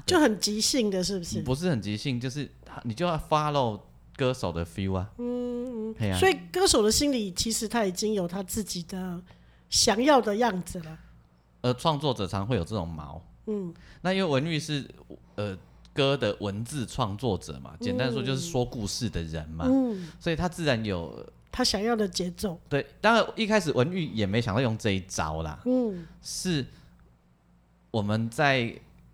[0.06, 1.41] 就很即兴的，是不是？
[1.41, 2.52] 不是很即兴，就是
[2.84, 3.80] 你就要 follow
[4.18, 5.10] 歌手的 feel 啊。
[5.20, 6.12] 嗯嗯。
[6.12, 9.22] 啊、所以歌手的心里其实他已经有他自己的
[9.70, 11.00] 想要的样子了。
[11.62, 13.22] 呃，创作者常会有这种毛。
[13.45, 13.74] 嗯。
[14.01, 14.89] 那因为文玉是
[15.36, 15.58] 呃。
[15.93, 22.60] 歌的文字创作者嘛，简单说就是说故事的人嘛，嗯、所以他自然有他想要的节奏。
[22.70, 26.64] 对，当然一开始文玉也没想到用这一招啦，嗯，是
[27.89, 28.72] 我们在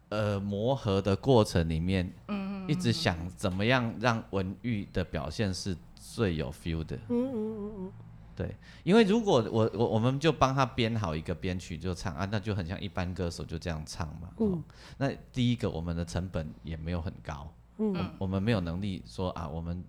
[0.10, 7.92] 呃磨合的过程里面，嗯，一直想怎么样让文玉的表现是最有 feel 的，嗯嗯嗯嗯。
[8.36, 14.30] 对，因为如果我我我们就帮他编好一个编曲就唱啊，那就很像一般歌手就这样唱嘛。
[14.40, 14.64] 嗯、哦，
[14.98, 19.84] 那第一个我们的成本也没有很高，嗯，我，我们没有能力说啊，我们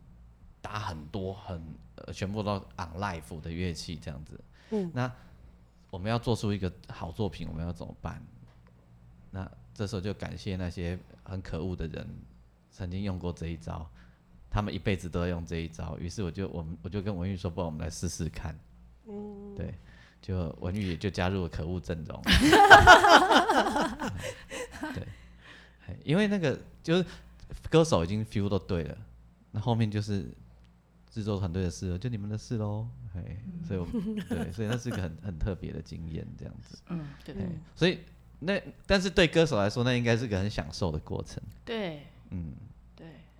[0.61, 1.63] 打很多很、
[1.97, 4.39] 呃、全部都 on live 的乐器这样子。
[4.71, 5.11] 嗯，那
[5.91, 8.23] 我们要做出一个好作品，我们要怎么办？
[9.31, 12.07] 那这时候就感谢那些很可恶的人
[12.71, 13.89] 曾经用过这一招。
[14.55, 18.57] 他们一辈子都在用这一招，于是我就我们我就跟文玉说，不然我们来试试看。
[19.05, 19.75] 嗯，对，
[20.23, 22.23] 就文玉也就加入了可恶阵容。
[24.95, 25.05] 对，
[26.05, 27.05] 因为那个就是
[27.69, 28.97] 歌手已经 feel 都对了，
[29.51, 30.33] 那后面就是
[31.11, 32.87] 制作团队的事了，就你们的事喽。
[33.17, 33.37] 哎，
[33.67, 33.87] 所以我
[34.29, 36.79] 对，所以那是个很很特别的经验，这样子。
[36.91, 37.35] 嗯，对。
[37.75, 37.99] 所以
[38.39, 41.43] 那但是对歌手来说，那应该是个很享受的过程。
[41.65, 42.55] 对，嗯。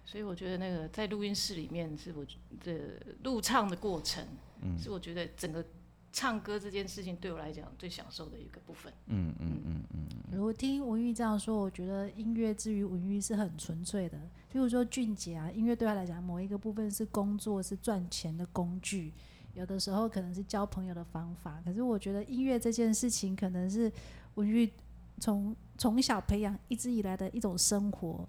[0.05, 2.25] 所以我觉得那个在录音室里面是我
[2.63, 4.25] 的录唱的过程，
[4.63, 5.65] 嗯，是我觉得整个
[6.13, 8.93] 唱歌这件事情对我来讲最享受的一个部分。
[9.07, 10.07] 嗯嗯嗯嗯。
[10.31, 14.19] 如果听文玉这样说，我觉得音乐之于文玉是很纯粹的。
[14.53, 19.13] 譬如说俊杰啊，音乐对他来讲某一个部分是工作，是赚钱的工具，
[19.55, 21.61] 有的时候可能是交朋友的方法。
[21.65, 23.91] 可是我觉得音乐这件事情，可能是
[24.35, 24.71] 文玉
[25.19, 28.29] 从从小培养一直以来的一种生活。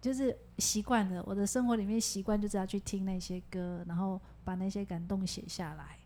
[0.00, 5.98] 就是习惯了，我的生活里面习惯就是要去听那些歌，然后把那些感动写下来，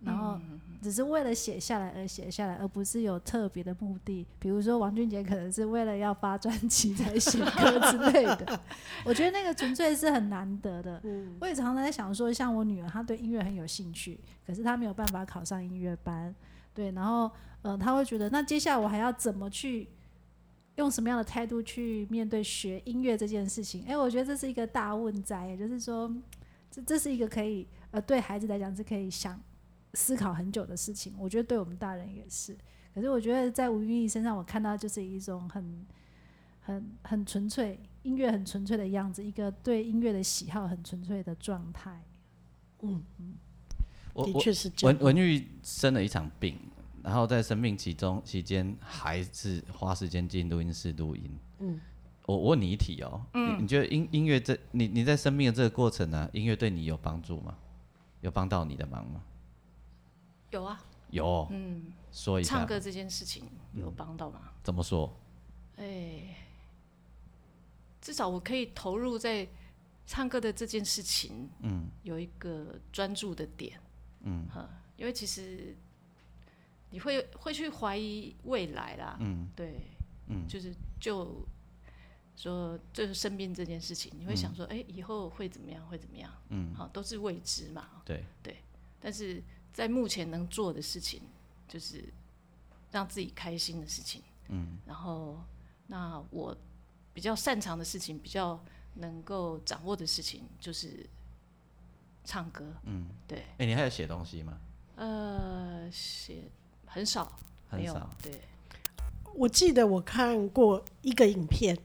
[0.00, 0.38] 然后
[0.82, 4.26] 只是为了写下来而写下来，而不是有特别的目的。
[4.38, 8.60] 比如说王俊杰可能是为了要发专辑才写歌之类的，
[9.04, 11.00] 我觉得那个纯粹是很难得的。
[11.40, 16.34] 我也常常在想说，像我女儿，她对音乐很有兴趣，可是她没有办法考上音乐班，
[16.74, 17.30] 对，然后
[17.62, 19.88] 呃，她会觉得那接下来我还要怎么去？
[20.78, 23.82] 用什么样的态度去面对学音乐这件事情？
[23.82, 26.08] 哎、欸，我觉得这是一个大问哉，也就是说，
[26.70, 29.40] 这这是一个可以呃对孩子来讲是可以想
[29.94, 31.14] 思考很久的事情。
[31.18, 32.56] 我觉得对我们大人也是。
[32.94, 35.86] 可是我觉得在吴云逸身上，我看到就是一种很
[36.60, 42.04] 很很纯粹音乐很纯粹的样子，一个对音乐的喜好很纯粹的状态。
[42.82, 43.34] 嗯嗯，
[44.14, 44.96] 我的确是这样。
[44.96, 46.56] 文文玉生了一场病。
[47.02, 51.38] 然后在生病期中期间，还是花时间进录音室录音。
[51.58, 51.80] 嗯，
[52.26, 57.56] 我问你一题哦，嗯、你你觉得音音乐这你你在生命的这个过程呢、啊，音乐对你有帮助吗？
[58.20, 59.22] 有帮到你的忙吗？
[60.50, 63.44] 有啊，有，嗯，说一下，唱歌这件事情
[63.74, 64.50] 有帮到吗？
[64.62, 65.14] 怎么说？
[65.76, 66.36] 哎、欸，
[68.00, 69.46] 至少我可以投入在
[70.06, 73.78] 唱歌的这件事情，嗯，有一个专注的点，
[74.22, 74.48] 嗯，
[74.96, 75.76] 因为其实
[76.90, 79.80] 你会会去怀疑未来啦，嗯，对，
[80.28, 81.46] 嗯，就是就。
[82.40, 85.84] 说就是生病这件事情，你会想说，哎、嗯，以后会怎么样？
[85.88, 86.32] 会怎么样？
[86.50, 88.00] 嗯，好，都是未知嘛。
[88.04, 88.62] 对对，
[89.00, 91.20] 但是在目前能做的事情，
[91.66, 92.04] 就是
[92.92, 94.22] 让自己开心的事情。
[94.50, 95.36] 嗯，然后
[95.88, 96.56] 那我
[97.12, 98.64] 比较擅长的事情，比较
[98.94, 101.04] 能够掌握的事情，就是
[102.22, 102.72] 唱歌。
[102.84, 103.46] 嗯，对。
[103.58, 104.60] 哎，你还有写东西吗？
[104.94, 106.44] 呃，写
[106.88, 107.30] 很少，
[107.68, 108.10] 很少。
[108.22, 108.32] 对。
[109.34, 111.78] 我记得我看过一个影片，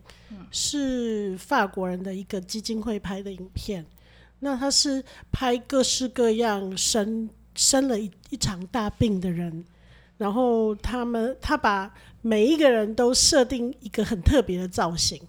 [0.50, 3.86] 是法国人的一个基金会拍的影片。
[4.40, 9.64] 那他是拍各式各样生生了一一场大病的人，
[10.18, 15.22] 然后他们他把每一个人都设定一个很特别的造型，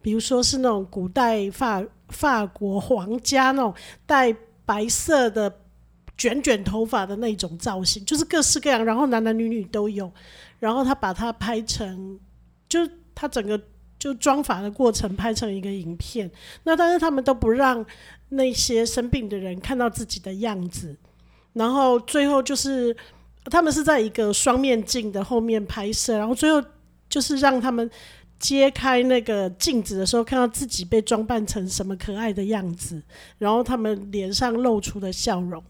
[0.00, 3.74] 比如说是那种古代法法国皇家那种
[4.06, 5.50] 戴白色的
[6.22, 10.08] 卷卷头发的那种造型，就是各式各样，然后男男女女都有。
[10.60, 12.16] 然后他把它拍成，
[12.68, 12.78] 就
[13.12, 13.60] 他整个
[13.98, 16.30] 就妆发的过程拍成一个影片。
[16.62, 17.84] 那但是他们都不让
[18.28, 20.96] 那些生病的人看到自己的样子。
[21.54, 22.96] 然后最后就是
[23.46, 26.16] 他们是在一个双面镜的后面拍摄。
[26.16, 26.62] 然后最后
[27.08, 27.90] 就是让他们
[28.38, 33.02] 揭开那个镜子的时候，看到自己被装扮成什么可爱的样子。
[33.38, 35.60] 然后他们脸上露出的笑容。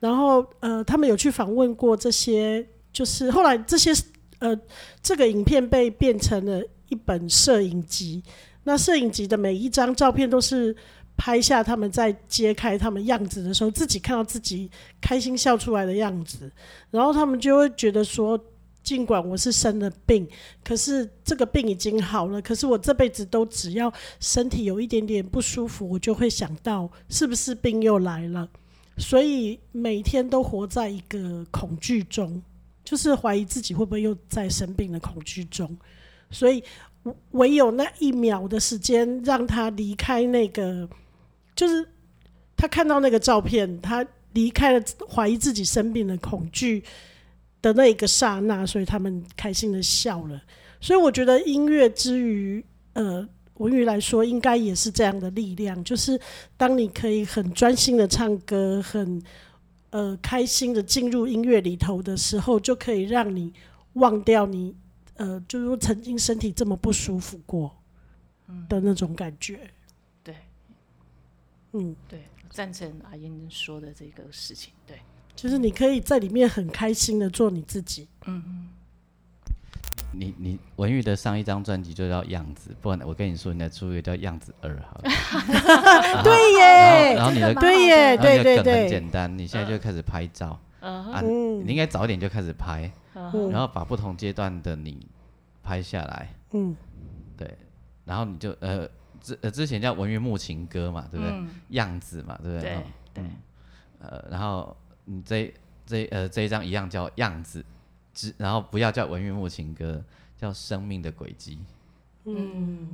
[0.00, 3.92] 然后呃，他们有去访问过这些，就是后来这些。
[4.40, 4.58] 呃，
[5.02, 8.22] 这个影片被变成了一本摄影集。
[8.64, 10.74] 那摄影集的每一张照片都是
[11.14, 16.50] 拍下他们在揭开他们样子的时候，自己看到自己开心笑出来的样子。
[16.90, 18.42] 然后他们就会觉得说，
[18.82, 20.26] 尽管我是生了病，
[20.64, 22.40] 可是这个病已经好了。
[22.40, 28.48] 可是我这辈子都只要身体有一点点不舒服，我就会想到是不是病又来了。
[29.00, 32.40] 所以每天都活在一个恐惧中。
[32.82, 35.76] 就是怀疑自己会不会又在生病的恐惧中，
[36.30, 36.64] 所以
[37.32, 40.88] 唯有那一秒的时间让他离开那个，
[41.54, 41.86] 就是
[42.56, 46.82] 他看到那个照片，他离开了怀疑自己生病的恐惧
[47.62, 50.42] 的那一个刹那，所以他们开心的笑了。
[50.80, 53.28] 所以我觉得音乐之于呃
[53.60, 56.20] 文瑜来说，应该也是这样的力量，就是
[56.56, 59.22] 当你可以很专心的唱歌，很。
[59.92, 63.52] 呃，开心的进入音乐里头的时候，就可以让你
[63.94, 64.72] 忘掉你
[65.16, 67.76] 呃，就是说曾经身体这么不舒服过
[68.68, 69.56] 的那种感觉。
[69.56, 70.36] 嗯、对，
[71.72, 74.72] 嗯，对，赞成阿英说的这个事情。
[74.86, 75.00] 对，
[75.34, 78.06] 就是你可以在里面很开心的做你自己。
[78.26, 78.68] 嗯嗯。
[80.12, 85.02] 你你文玉的上一张专辑就叫《样子》，不然我跟你说，你的出一个叫《样子二》好了。
[86.22, 87.14] 对耶。
[87.14, 88.82] 然后你的对耶，对对对。
[88.82, 90.58] 很简单，你现在就开始拍照。
[90.80, 95.06] 啊，你应该早一点就开始拍，然后把不同阶段的你
[95.62, 96.34] 拍下来。
[96.52, 96.74] 嗯。
[97.36, 97.56] 对，
[98.04, 98.88] 然后你就呃
[99.20, 101.44] 之呃之前叫文玉木情歌嘛，对不对？
[101.68, 102.82] 样子嘛，对不对？
[103.14, 103.24] 对。
[104.00, 105.52] 呃，然后你这
[105.84, 107.64] 这呃这一张一样叫样子。
[108.38, 110.02] 然后不要叫文瑜木情歌，
[110.36, 111.58] 叫生命的轨迹。
[112.24, 112.88] 嗯，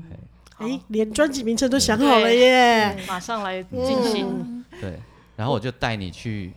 [0.58, 2.96] 哎、欸，连专辑名称都想好了耶！
[3.08, 4.64] 马上来进行、嗯。
[4.80, 5.00] 对，
[5.36, 6.52] 然后我就带你去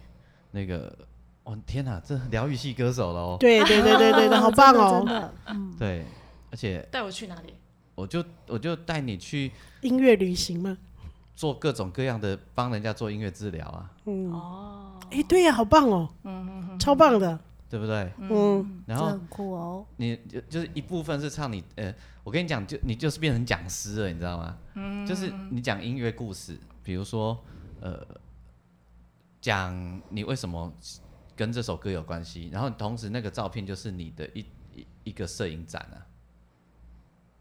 [0.52, 0.96] 那个，
[1.44, 3.38] 哦天哪，这疗愈系歌手了哦。
[3.40, 5.04] 对对对对对， 好棒哦！
[5.04, 5.34] 真的，
[5.80, 6.06] 对，
[6.52, 7.54] 而且带我去哪里？
[7.96, 9.52] 我就我就带你去
[9.82, 10.78] 音乐旅行吗？
[11.36, 13.92] 做各种各样的帮人家做音乐治疗啊。
[14.06, 17.40] 嗯哦，哎、欸，对呀，好棒哦，嗯超棒的。
[17.70, 18.12] 对不对？
[18.18, 19.86] 嗯，然后很酷哦。
[19.98, 21.94] 你就就是一部分是唱你呃，
[22.24, 24.58] 我跟你讲，就你就是变成讲师了，你知道吗？
[24.74, 27.38] 嗯，就是你讲音乐故事，比如说
[27.80, 28.04] 呃，
[29.40, 30.74] 讲你为什么
[31.36, 34.44] 跟这首歌有关系，然后同时那个照片就是你的一
[34.74, 35.98] 一一个摄影展啊。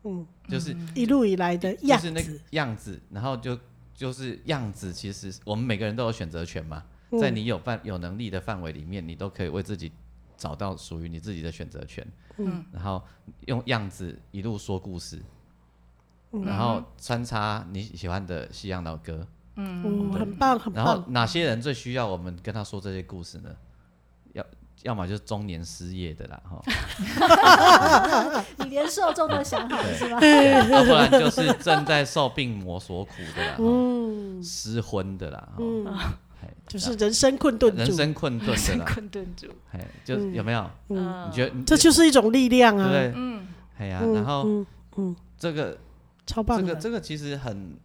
[0.05, 3.59] 嗯，就是一路以来的样子，就是那个样子，然后就
[3.95, 6.85] 就是样子，其实我们每个人都有选择权嘛，
[7.19, 9.91] 在你有范有能力的范围里面，你都可以为自己。
[10.39, 12.07] 找到属于你自己的选择权，
[12.39, 13.03] 嗯，然后
[13.47, 15.21] 用样子一路说故事，
[16.33, 19.27] 嗯，然后穿插你喜欢的西洋老歌，
[19.57, 20.85] 嗯，很棒很棒。
[20.85, 23.51] 然后哪些人最需要我们跟他说这些故事呢？
[24.35, 24.45] 要
[24.83, 26.63] 要么就是中年失业的啦，哈。
[28.59, 30.21] 你连受众都想好了是吧？
[30.71, 35.85] 要不然就是正在受病魔所苦的啦，嗯，失婚的啦，嗯，
[36.67, 40.71] 就是人生困顿，人生困顿人生困顿住，哎，就有没有？
[40.89, 42.91] 嗯，你觉得这就是一种力量啊？
[42.91, 43.47] 对，嗯，
[43.79, 44.45] 哎呀，然后，
[44.97, 45.79] 嗯，这个
[46.27, 47.77] 超棒，这个这个其实很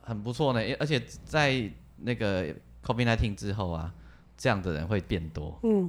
[0.00, 2.46] 很不错呢，而且在那个
[2.84, 3.92] COVID-19 之后啊，
[4.36, 5.88] 这样的人会变多，嗯。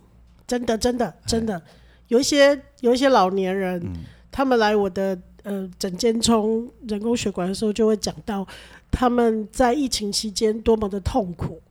[0.49, 1.61] 真的，真的，真的，
[2.07, 3.97] 有一些有一些老年人，嗯、
[4.31, 8.43] 他们来我的呃诊间冲人工血管的时候，就会讲到
[8.89, 11.68] 他们在疫情期间多么的痛苦，嗯、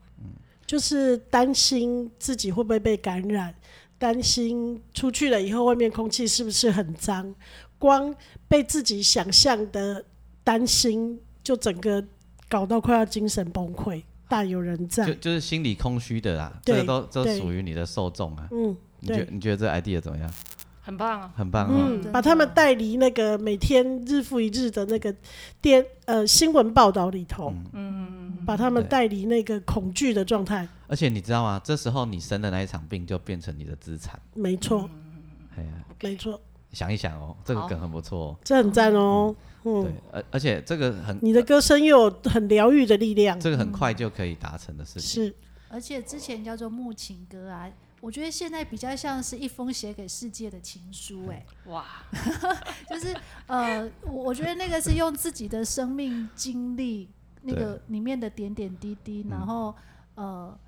[0.69, 3.55] 就是担心自己会不会被感染，
[3.99, 7.35] 担心出去了以后外面空气是不是很脏，
[7.79, 8.14] 光
[8.47, 10.05] 被自己想象的
[10.45, 12.05] 担心，就整个
[12.51, 14.03] 搞到快要精神崩溃。
[14.29, 18.47] 大有人在，就就是心理空虚的啦，这个都都属于你的受众啊。
[18.53, 20.31] 嗯，你觉你觉得这 idea 怎么样？
[20.89, 21.70] 很棒啊，很棒啊。
[21.70, 25.14] 嗯，把他们带离那个每天日复一日的那个
[25.61, 30.66] 电呃新闻报道里头，嗯嗯把他们带离那个恐惧的状态。
[30.86, 31.61] 而且你知道吗？
[31.62, 34.18] 这时候你生的那一场病就变成你的资产。
[34.32, 34.89] 没错。
[35.59, 36.41] 哎呀，没错。
[36.72, 39.36] 想一想哦，这个梗很不错，哦这很赞哦。
[39.64, 45.24] 嗯，对，而而且这个很，你的歌声又有很疗愈的力量，这个很快就可以达成的事情。
[45.24, 45.34] 是，
[45.68, 47.68] 而且之前叫做《木琴歌》啊，
[48.01, 51.85] 我觉得现在比较像是一封写给世界的情书，哎，哇，
[52.89, 57.09] 就是呃，我我觉得那个是用自己的生命经历
[57.43, 59.75] 那个里面的点点滴滴，然后
[60.15, 60.59] 呃。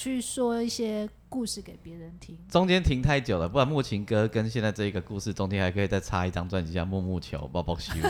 [0.00, 7.90] 去说一些故事给别人听，中间停太久了，不然《木琴歌》跟现在这一个故事中间还可以再插一张专辑叫《木木球》，抱抱修。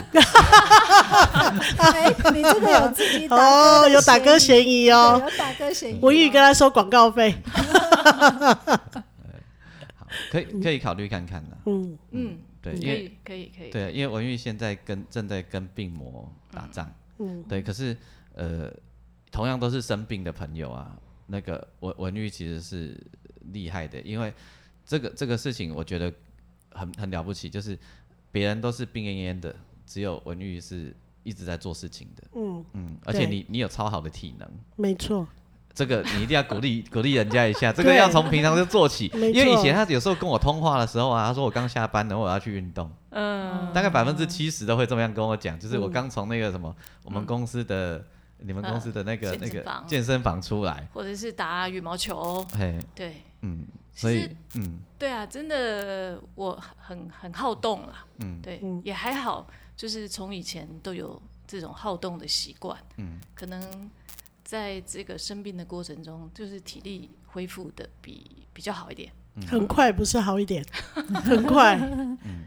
[1.78, 5.98] 哎，你这个有自己打哦，有打歌嫌疑哦，有打歌嫌疑。
[6.00, 7.34] 文玉跟他收广告费。
[9.96, 11.58] 好，可以可以考虑看看的。
[11.66, 13.70] 嗯嗯，对，因为可以可以。
[13.70, 16.92] 对，因为文玉现在跟正在跟病魔打仗。
[17.18, 17.96] 嗯，对，可是
[18.34, 18.72] 呃，
[19.30, 20.96] 同样都是生病的朋友啊。
[21.26, 22.98] 那个文文玉其实是
[23.52, 24.32] 厉害的，因为
[24.86, 26.10] 这个这个事情我觉得
[26.70, 27.78] 很很了不起，就是
[28.32, 29.54] 别人都是病恹恹的，
[29.84, 32.24] 只有文玉是一直在做事情的。
[32.34, 34.50] 嗯嗯，而且你你有超好的体能。
[34.76, 35.28] 没错。
[35.78, 39.06] 这个你一定要鼓励鼓励人家一下，这个要从平常就做起。
[39.14, 42.90] 因为以前他有时候跟我通话的时候啊，他说我刚下班然后，我要去运动。
[43.10, 43.72] 嗯。
[43.72, 46.74] 大概百分之七十都会这么样跟我讲，就是我刚从那个什么
[47.04, 48.04] 我们公司的。
[48.40, 59.44] 你们公司的那个那个健身房出来，或者是打羽毛球，嘿，对，嗯，所以，嗯，对啊，真的我很很好动了，嗯，对，也还好，
[59.76, 63.90] 就是从以前都有这种好动的习惯，嗯，可能
[64.48, 69.12] 在这个生病的过程中，就是体力恢复的比比较好一点，
[69.46, 70.64] 很快不是好一点，
[71.22, 72.46] 很快，嗯。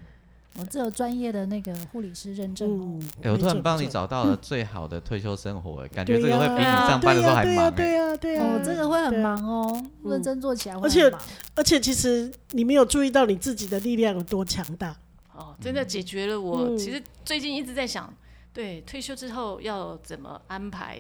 [0.56, 3.00] 我这有专业的那个护理师认证哦。
[3.22, 7.72] 哎，我突然帮你找到了最好的退休生活， 感觉这个会比你上班的时候还忙。
[7.72, 10.82] 对呀，对呀，我这个会很忙哦，认真做起来会。
[10.82, 11.08] 而且
[11.56, 14.98] 而且，其实你没有注意到你自己的力量有多强大。
[15.36, 16.76] 哦，真的解决了我。
[16.76, 18.12] 其实最近一直在想，
[18.52, 21.00] 对退休之后要怎么安排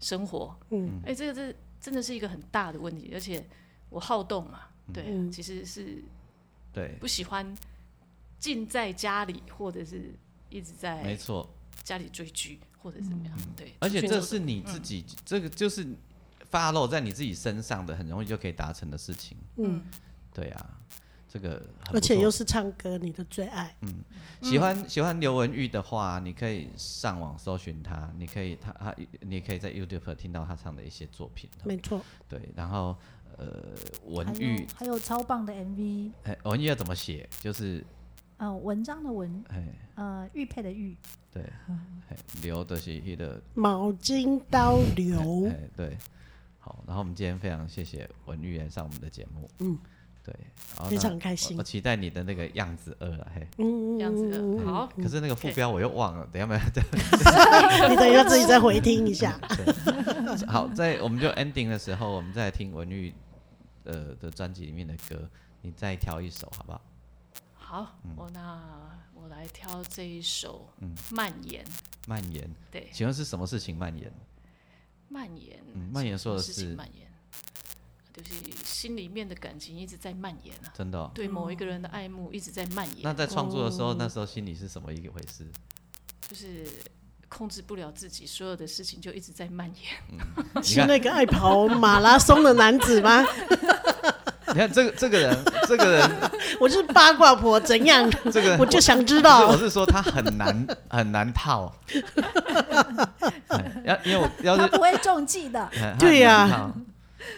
[0.00, 0.58] 生活。
[0.70, 3.44] 嗯，哎，这个这真的是一个很大的问题，而且
[3.90, 6.02] 我好动嘛，对，其实是
[6.72, 7.56] 对不喜欢。
[8.38, 10.14] 静在家里，或者是
[10.50, 11.48] 一直在没错
[11.82, 13.34] 家里追剧，或者怎么样？
[13.38, 15.84] 嗯、对，而且这是你自己，嗯、这个就是
[16.50, 19.38] 发露在你自己身上的，很容易就可以达成的事情。
[19.56, 19.82] 嗯，
[20.34, 20.80] 对啊，
[21.28, 21.62] 这个
[21.92, 23.74] 而且又是唱歌，你的最爱。
[23.82, 23.94] 嗯，
[24.42, 31.48] 喜欢喜欢刘文玉的话，你可以上网搜寻他，你可以他他，你可以在 YouTube 听到他唱的一些作品。
[31.64, 32.96] 没错，对，然后
[33.36, 33.74] 呃，
[34.06, 36.10] 文玉还有，还有超棒的 MV。
[36.24, 37.28] 哎，文玉要怎么写？
[37.40, 37.84] 就是。
[38.38, 40.94] 呃，文章的文，哎呃，玉佩的玉，
[41.32, 41.42] 对，
[42.42, 45.96] 流的是那个毛巾刀流， 哎，对，
[46.58, 49.78] 好，然后我们今天非常谢谢文玉来上我们的节目，嗯，
[50.26, 56.60] 对，非常开心，我期待你的那个样子二，嘿，嗯，样子二，好，可是那个副标我又忘了，等下没有，
[57.88, 59.38] 你等一下自己再回听一下，
[60.48, 63.14] 好，在我们就 ending 的时候，我们再听文玉
[63.84, 65.30] 呃的专辑里面的歌，
[65.62, 66.80] 你再挑一首好不好？
[67.54, 68.60] 好，我那
[69.14, 70.94] 我来挑这一首《嗯。
[71.12, 71.64] 蔓延》。
[72.08, 74.12] 蔓延，对，请问是什么事情蔓延？
[75.08, 77.06] 蔓延，嗯蔓延说的是蔓延，
[78.16, 78.30] 就是
[78.64, 80.72] 心里面的感情一直在蔓延啊。
[80.76, 82.98] 真的，对某一个人的爱慕一直在蔓延。
[83.02, 85.46] 那在创作的时候，那时候心里是什么一回事？
[86.28, 86.66] 就是
[87.28, 89.70] 控制不了自己，所有的事情就一直在蔓
[90.54, 90.62] 延。
[90.64, 93.24] 是那个爱跑马拉松的男子吗？
[94.48, 96.10] 你看这个这个人，这个人，
[96.58, 98.08] 我就是八卦婆，怎样？
[98.32, 99.48] 这个人我就想知道。
[99.48, 101.70] 我是说他很难很难套。
[103.84, 105.68] 要因为我要是他不会中计的。
[105.98, 106.72] 对呀，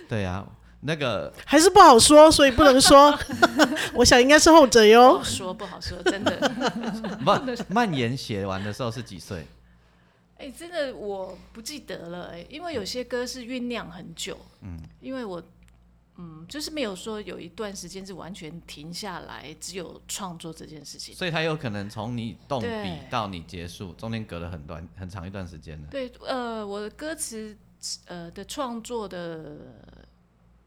[0.08, 0.44] 对呀，
[0.80, 3.16] 那个还是不好说，所以不能说。
[3.94, 5.12] 我想应该是后者哟。
[5.12, 6.36] 不好说不好说，真的。
[7.24, 9.46] 不，蔓延写完的时候是几岁？
[10.36, 15.42] 哎、欸，真的我不记得了哎、欸，因为有些歌是酝酿很久，嗯，因为我，
[16.16, 25.88] 嗯，就是没有说有一段时间是完全停下来，只有创作这件事情，所以他有可能从你动笔到你结束，中间隔了很短很长一段时间呢。
[25.90, 27.58] 对，呃，我的歌词，
[28.06, 29.56] 呃的创作的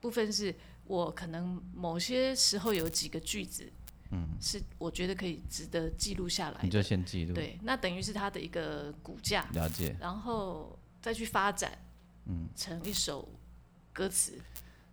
[0.01, 0.53] 部分是
[0.85, 3.71] 我可能某些时候有几个句子。
[4.13, 6.59] 嗯，是我觉得可以值得记录下来。
[6.63, 7.33] 你就先记录。
[7.33, 9.47] 对，那等于是它的一个骨架。
[9.53, 9.95] 了解。
[10.01, 11.71] 然后再去发展，
[12.25, 13.25] 嗯，成一首
[13.93, 14.37] 歌词。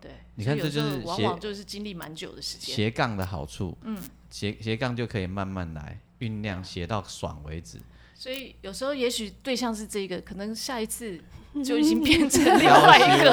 [0.01, 2.77] 对，你看这就是往往就是经历蛮久的时间。
[2.77, 4.01] 斜杠的好处，嗯，
[4.31, 7.81] 斜斜杠就可以慢慢来酝酿，写到爽为止。
[8.15, 11.21] 所以有时候也许对象是这个，可能下一次
[11.65, 13.29] 就已经变成 另外一个。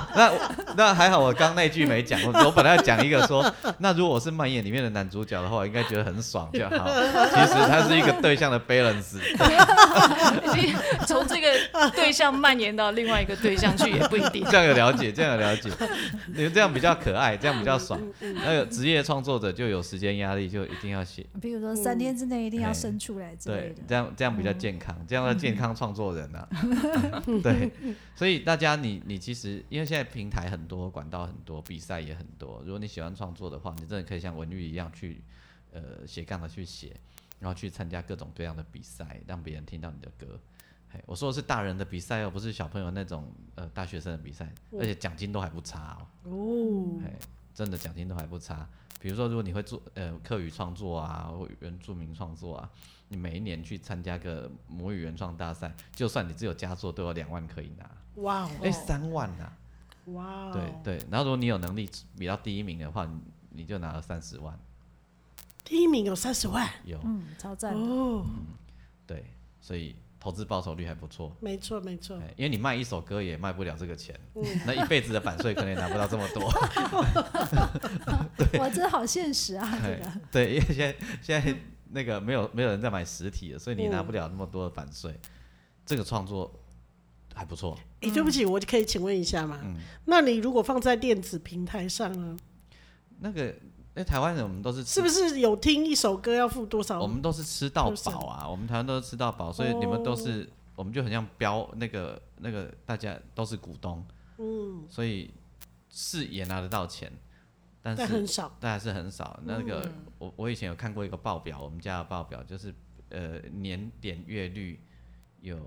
[0.15, 0.31] 那
[0.75, 2.19] 那还好，我刚那句没讲。
[2.23, 6.89] 我我本来要讲一个说，那如果我是蔓延里面的男主角的话，我应该觉得很爽就好。
[7.33, 9.17] 其实他是一个对象的 balance，
[10.43, 10.75] 已经
[11.07, 14.43] 从这个对象蔓延到另外一个对象去也不一定。
[14.49, 15.69] 这样有了解，这样有了解，
[16.33, 17.99] 你们这样比较可爱，这样比较爽。
[18.19, 21.25] 那个职业创作者就有时间压力，就一定要写。
[21.41, 23.61] 比如说三天之内一定要生出来之类的。
[23.61, 26.47] 对，这样这样比较健康，这样的健康创作人啊。
[27.43, 27.71] 对，
[28.15, 32.61] 所以大家你你其实因为现在平台很多，管道很多，比赛也很多。
[32.65, 35.23] 如果你喜欢创作的话，你真的可以像文玉一样去
[35.71, 36.95] 呃斜杠的去写，
[37.39, 40.39] 然后去参加各种各样的比赛，让别人听到你的歌。
[40.89, 46.29] 嘿，我说的是大人的比赛哦，不是小朋友那种呃大学生的比赛，而且奖金都还不差哦。
[46.31, 47.09] 哦，嘿
[47.53, 48.67] 真的奖金都还不差。
[48.99, 52.69] 比如说，如果你会做呃课语创作啊，或原住民创作啊，
[53.07, 57.89] 你每一年去参加个母语原创大赛，就算你只有佳作，都有两万可以拿。
[58.15, 58.49] 哇哦！
[58.61, 59.57] 哎、欸，三万呐、啊！
[60.05, 60.51] 哇哦！
[60.53, 64.57] 对对，然后如果你有能力比到第一名的话，你你就拿了三十万。
[65.63, 66.67] 第一名有三十万？
[66.83, 68.45] 有，嗯，超赞哦、嗯。
[69.05, 69.25] 对，
[69.59, 69.95] 所以。
[70.23, 76.45] 投资报酬率还不错，没错没错，因为你卖一首歌也卖不了这个钱，嗯、 那一辈子的版税可能也拿不到这么多。
[78.59, 79.79] 哇，真的好现实啊！
[79.81, 81.57] 这个对，因为现在现在
[81.89, 85.09] 那个没有没有人在买实体了，所以你拿不了那么多的版税。
[85.11, 85.29] 嗯、
[85.87, 86.53] 这个创作
[87.41, 87.75] 还不错。
[88.01, 89.59] 哎、欸，对不起，我可以请问一下吗？
[89.63, 89.75] 嗯、
[90.05, 92.37] 那你如果放在电子平台上呢？
[93.19, 93.53] 那个。
[93.93, 97.01] 哎，台湾人我们都是是不是有听一首歌要付多少？
[97.01, 104.01] 我们都是吃到饱啊，我们台湾都是吃到饱，所以你们都是，我们就很像标那个那个，大家都是股东，
[104.37, 105.29] 嗯，所以
[105.89, 107.11] 是也拿得到钱，
[107.81, 109.37] 但是很少，但还是很少。
[109.43, 112.73] 那个我我以前有看过一个报表，我们家的报表就是
[113.09, 114.79] 呃年点月率
[115.41, 115.57] 有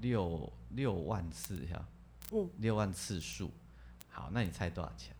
[0.00, 1.84] 六六万次哈，
[2.32, 3.50] 嗯，六万次数。
[4.10, 5.14] 好，那你猜多少钱？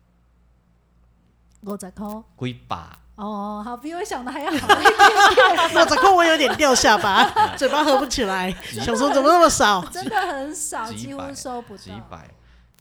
[1.61, 2.77] 五十块，几百
[3.15, 5.85] 哦，好，比我想的还要好一点点。
[5.85, 9.83] 五十块我有点掉下巴， 嘴巴合不起来，想说怎么那么少？
[9.85, 11.83] 真的很少，几乎收不到。
[11.83, 12.29] 几百，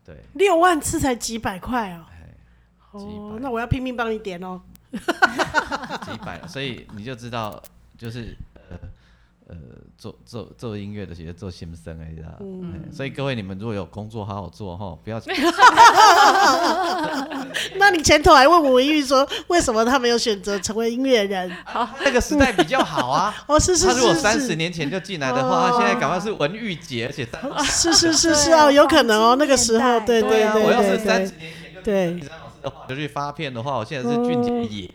[0.05, 2.05] 对，六万次才几百块哦。
[2.93, 4.61] 哦，那我要拼命帮你点哦。
[4.93, 7.63] 几百，所以你就知道，
[7.99, 8.37] 就是
[9.49, 9.57] 呃。
[9.57, 9.61] 呃，
[9.97, 12.37] 做做做音乐的，其实做心声而已啦。
[12.41, 15.19] 嗯，所以各位，你们如果有工作，好好做哈，不要。
[17.79, 21.51] 那你前头还问文玉说，为什么他没有选择成为音乐人？
[21.65, 23.35] 好，那个时代比较好啊。
[23.49, 23.89] 哦，是是是。
[23.95, 27.27] 他如果三十年前就进来的话，他现在赶快是文玉姐，而且
[27.65, 30.63] 是是是是哦，有可能哦，那个时候，对对对对。
[30.63, 34.91] 我要是三十年前就对张老师的话就去发片的话，我现在是俊杰爷。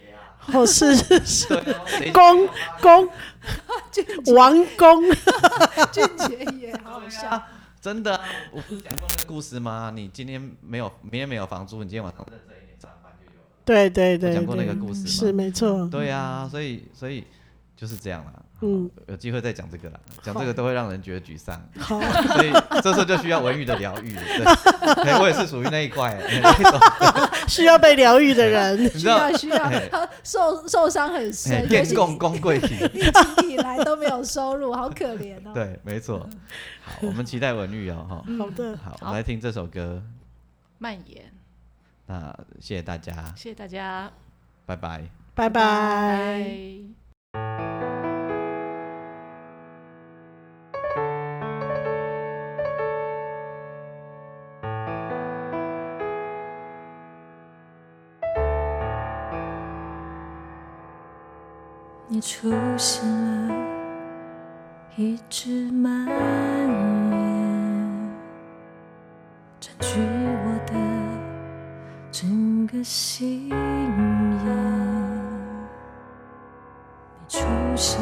[0.53, 1.47] 哦，是是是，
[2.11, 2.47] 公
[2.81, 3.09] 公，
[4.35, 5.03] 王公，
[5.91, 7.41] 俊杰也好笑，
[7.79, 8.19] 真的，
[8.51, 9.91] 我不是讲过那个故事吗？
[9.95, 13.47] 你今天没有，明天没有房租，你今天晚上认真一点上班就有了。
[13.63, 15.07] 对对对，讲过那个故事吗？
[15.07, 15.87] 是没错。
[15.87, 17.25] 对呀，所以所以
[17.75, 18.40] 就是这样了。
[18.63, 22.51] 嗯，有机会再讲这个啦，讲这个都会让人觉得沮丧，所以
[22.81, 24.13] 这时候就需要文玉的疗愈。
[24.13, 26.15] 对， 我也是属于那一块，
[27.49, 29.71] 需要被疗愈的人，需要需要，
[30.23, 35.51] 受受伤很深，电共工贵体，疫情以来都没有收入，好可怜哦。
[35.55, 36.29] 对，没错。
[36.83, 38.23] 好，我们期待文玉哦，哈。
[38.37, 40.03] 好的，好，我们来听这首歌，
[40.77, 41.23] 蔓延。
[42.05, 44.11] 那谢谢大家，谢谢大家，
[44.67, 45.03] 拜拜，
[45.33, 46.90] 拜拜。
[62.21, 63.03] 出现
[63.47, 63.55] 了，
[64.95, 66.13] 一直蔓延，
[69.59, 70.73] 占据我的
[72.11, 73.57] 整个心眼。
[77.17, 77.39] 你出
[77.75, 77.99] 现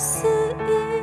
[0.00, 0.26] 肆
[0.66, 0.99] 意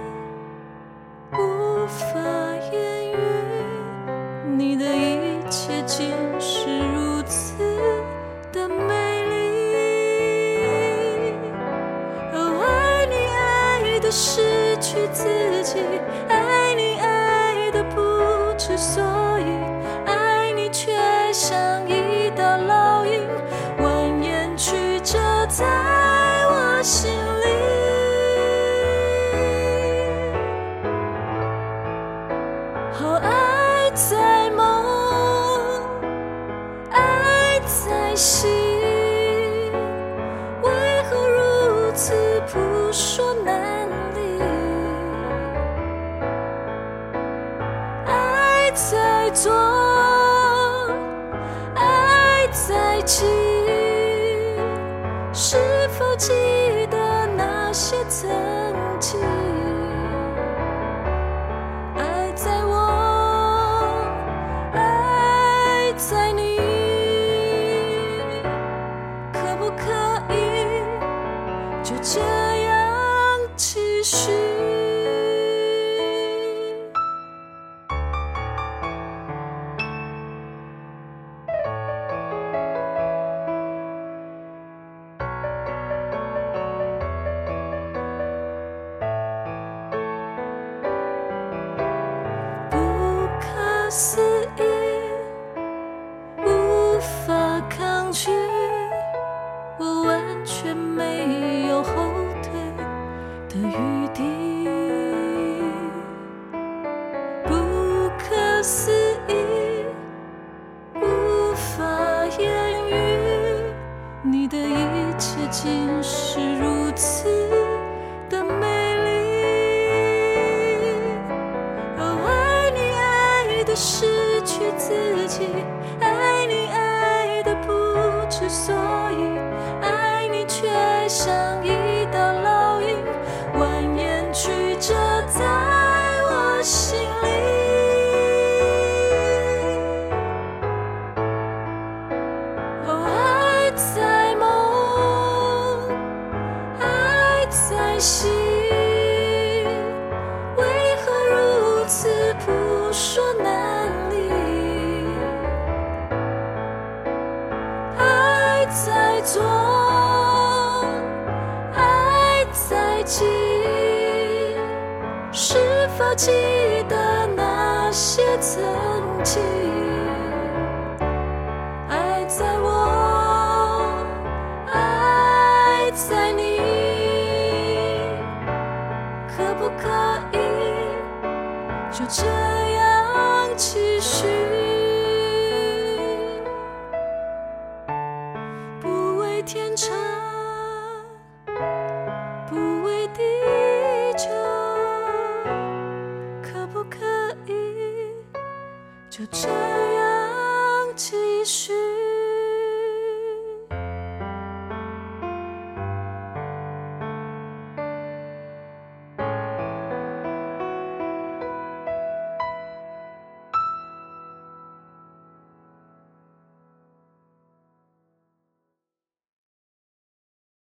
[115.63, 117.36] 竟是如此。